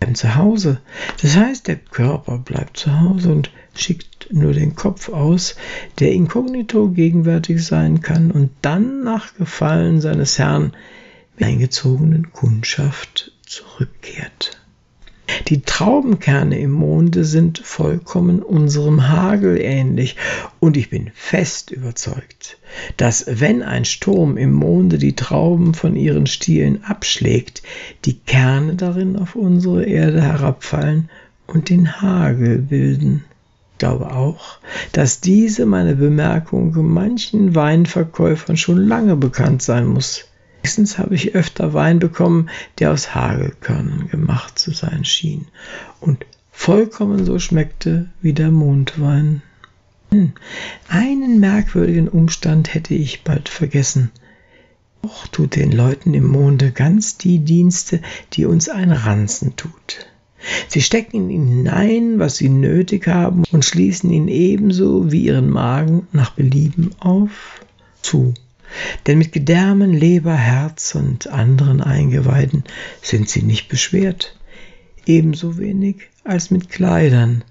bleiben 0.09 0.15
zu 0.15 0.35
Hause. 0.35 0.79
Das 1.21 1.35
heißt, 1.35 1.67
der 1.67 1.75
Körper 1.75 2.37
bleibt 2.37 2.77
zu 2.77 2.99
Hause 2.99 3.31
und 3.31 3.51
schickt 3.75 4.29
nur 4.31 4.53
den 4.53 4.75
Kopf 4.75 5.09
aus, 5.09 5.55
der 5.99 6.11
inkognito 6.11 6.89
gegenwärtig 6.89 7.65
sein 7.65 8.01
kann 8.01 8.31
und 8.31 8.51
dann 8.61 9.03
nach 9.03 9.35
Gefallen 9.35 10.01
seines 10.01 10.39
Herrn 10.39 10.73
eingezogenen 11.41 12.31
Kundschaft 12.31 13.31
zurückkehrt. 13.45 14.59
Die 15.47 15.61
Traubenkerne 15.61 16.59
im 16.59 16.71
Monde 16.71 17.23
sind 17.23 17.59
vollkommen 17.59 18.41
unserem 18.41 19.07
Hagel 19.07 19.59
ähnlich, 19.59 20.15
und 20.59 20.75
ich 20.75 20.89
bin 20.89 21.11
fest 21.13 21.71
überzeugt, 21.71 22.57
dass 22.97 23.25
wenn 23.27 23.61
ein 23.61 23.85
Sturm 23.85 24.37
im 24.37 24.51
Monde 24.51 24.97
die 24.97 25.15
Trauben 25.15 25.73
von 25.73 25.95
ihren 25.95 26.25
Stielen 26.27 26.83
abschlägt, 26.83 27.61
die 28.05 28.19
Kerne 28.19 28.75
darin 28.75 29.17
auf 29.17 29.35
unsere 29.35 29.85
Erde 29.85 30.21
herabfallen 30.21 31.09
und 31.47 31.69
den 31.69 32.01
Hagel 32.01 32.57
bilden. 32.57 33.23
Ich 33.73 33.77
glaube 33.77 34.11
auch, 34.11 34.59
dass 34.91 35.21
diese 35.21 35.65
meine 35.65 35.95
Bemerkung 35.95 36.73
manchen 36.91 37.55
Weinverkäufern 37.55 38.57
schon 38.57 38.87
lange 38.87 39.15
bekannt 39.15 39.61
sein 39.61 39.85
muss. 39.85 40.28
Nächstens 40.61 40.97
habe 40.97 41.15
ich 41.15 41.35
öfter 41.35 41.73
Wein 41.73 41.99
bekommen, 41.99 42.49
der 42.79 42.91
aus 42.91 43.15
Hagelkörnern 43.15 44.09
gemacht 44.09 44.59
zu 44.59 44.71
sein 44.71 45.05
schien 45.05 45.47
und 45.99 46.25
vollkommen 46.51 47.25
so 47.25 47.39
schmeckte 47.39 48.09
wie 48.21 48.33
der 48.33 48.51
Mondwein. 48.51 49.41
Hm, 50.11 50.33
einen 50.87 51.39
merkwürdigen 51.39 52.09
Umstand 52.09 52.73
hätte 52.73 52.93
ich 52.93 53.23
bald 53.23 53.47
vergessen. 53.47 54.11
Auch 55.01 55.27
tut 55.27 55.55
den 55.55 55.71
Leuten 55.71 56.13
im 56.13 56.27
Monde 56.27 56.71
ganz 56.71 57.17
die 57.17 57.39
Dienste, 57.39 58.01
die 58.33 58.45
uns 58.45 58.67
ein 58.67 58.91
Ranzen 58.91 59.55
tut. 59.55 60.07
Sie 60.67 60.81
stecken 60.81 61.17
in 61.17 61.29
ihn 61.29 61.47
hinein, 61.47 62.19
was 62.19 62.37
sie 62.37 62.49
nötig 62.49 63.07
haben, 63.07 63.43
und 63.51 63.65
schließen 63.65 64.11
ihn 64.11 64.27
ebenso 64.27 65.11
wie 65.11 65.25
ihren 65.25 65.49
Magen 65.49 66.07
nach 66.11 66.31
Belieben 66.31 66.91
auf 66.99 67.61
zu. 68.01 68.33
Denn 69.07 69.17
mit 69.17 69.31
Gedärmen, 69.31 69.93
Leber, 69.93 70.35
Herz 70.35 70.95
und 70.95 71.27
anderen 71.27 71.81
Eingeweiden 71.81 72.63
sind 73.01 73.29
sie 73.29 73.41
nicht 73.41 73.69
beschwert, 73.69 74.37
ebenso 75.05 75.57
wenig 75.57 76.09
als 76.23 76.51
mit 76.51 76.69
Kleidern. 76.69 77.43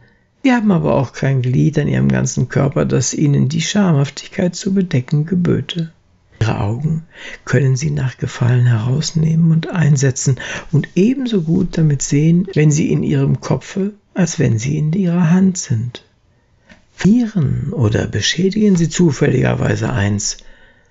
Sie 0.42 0.52
haben 0.52 0.70
aber 0.70 0.94
auch 0.94 1.12
kein 1.12 1.42
Glied 1.42 1.78
an 1.78 1.88
ihrem 1.88 2.08
ganzen 2.08 2.48
Körper, 2.48 2.84
das 2.84 3.14
ihnen 3.14 3.48
die 3.48 3.60
Schamhaftigkeit 3.60 4.54
zu 4.54 4.72
bedecken 4.72 5.26
geböte. 5.26 5.92
Ihre 6.40 6.60
Augen 6.60 7.02
können 7.44 7.76
sie 7.76 7.90
nach 7.90 8.16
Gefallen 8.16 8.66
herausnehmen 8.66 9.50
und 9.50 9.70
einsetzen 9.70 10.36
und 10.70 10.88
ebenso 10.94 11.42
gut 11.42 11.76
damit 11.76 12.02
sehen, 12.02 12.46
wenn 12.54 12.70
sie 12.70 12.92
in 12.92 13.02
ihrem 13.02 13.40
Kopfe, 13.40 13.92
als 14.14 14.38
wenn 14.38 14.58
sie 14.58 14.78
in 14.78 14.92
ihrer 14.92 15.30
Hand 15.30 15.58
sind. 15.58 16.04
Vieren 16.94 17.72
oder 17.72 18.06
beschädigen 18.06 18.76
sie 18.76 18.88
zufälligerweise 18.88 19.92
eins, 19.92 20.38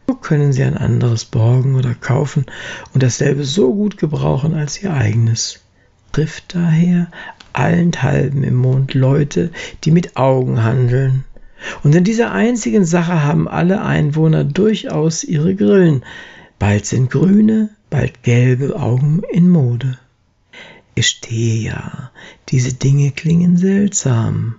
so 0.09 0.15
können 0.15 0.53
sie 0.53 0.63
ein 0.63 0.77
anderes 0.77 1.25
borgen 1.25 1.75
oder 1.75 1.93
kaufen 1.93 2.45
und 2.93 3.03
dasselbe 3.03 3.43
so 3.43 3.73
gut 3.73 3.97
gebrauchen 3.97 4.53
als 4.53 4.81
ihr 4.81 4.93
eigenes. 4.93 5.59
Trifft 6.13 6.55
daher 6.55 7.11
allenthalben 7.51 8.45
im 8.45 8.55
Mond 8.55 8.93
Leute, 8.93 9.51
die 9.83 9.91
mit 9.91 10.15
Augen 10.15 10.63
handeln. 10.63 11.25
Und 11.83 11.93
in 11.93 12.05
dieser 12.05 12.31
einzigen 12.31 12.85
Sache 12.85 13.23
haben 13.23 13.49
alle 13.49 13.81
Einwohner 13.81 14.45
durchaus 14.45 15.25
ihre 15.25 15.55
Grillen. 15.55 16.05
Bald 16.57 16.85
sind 16.85 17.11
grüne, 17.11 17.71
bald 17.89 18.23
gelbe 18.23 18.79
Augen 18.79 19.23
in 19.29 19.49
Mode. 19.49 19.97
Ich 20.95 21.07
stehe 21.07 21.69
ja, 21.69 22.11
diese 22.47 22.73
Dinge 22.73 23.11
klingen 23.11 23.57
seltsam, 23.57 24.55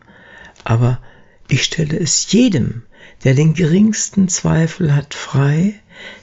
aber 0.64 1.00
ich 1.48 1.64
stelle 1.64 1.98
es 1.98 2.30
jedem 2.30 2.82
der 3.24 3.34
den 3.34 3.54
geringsten 3.54 4.28
Zweifel 4.28 4.94
hat, 4.94 5.14
frei, 5.14 5.74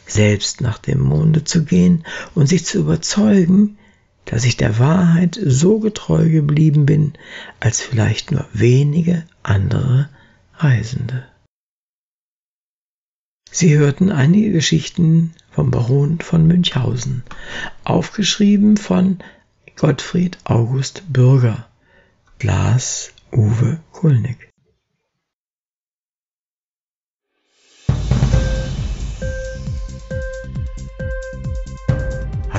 selbst 0.07 0.61
nach 0.61 0.77
dem 0.77 1.01
Monde 1.01 1.43
zu 1.43 1.65
gehen 1.65 2.05
und 2.33 2.47
sich 2.47 2.65
zu 2.65 2.79
überzeugen, 2.79 3.77
dass 4.25 4.45
ich 4.45 4.57
der 4.57 4.79
Wahrheit 4.79 5.39
so 5.43 5.79
getreu 5.79 6.29
geblieben 6.29 6.85
bin, 6.85 7.13
als 7.59 7.81
vielleicht 7.81 8.31
nur 8.31 8.45
wenige 8.53 9.23
andere 9.43 10.09
Reisende. 10.55 11.25
Sie 13.51 13.77
hörten 13.77 14.11
einige 14.11 14.51
Geschichten 14.51 15.33
vom 15.51 15.71
Baron 15.71 16.19
von 16.19 16.45
Münchhausen, 16.45 17.23
aufgeschrieben 17.83 18.75
von 18.75 19.19
Gottfried 19.77 20.37
August 20.43 21.03
Bürger, 21.07 21.67
Glas 22.39 23.13
Uwe 23.31 23.79
Kulnig. 23.91 24.49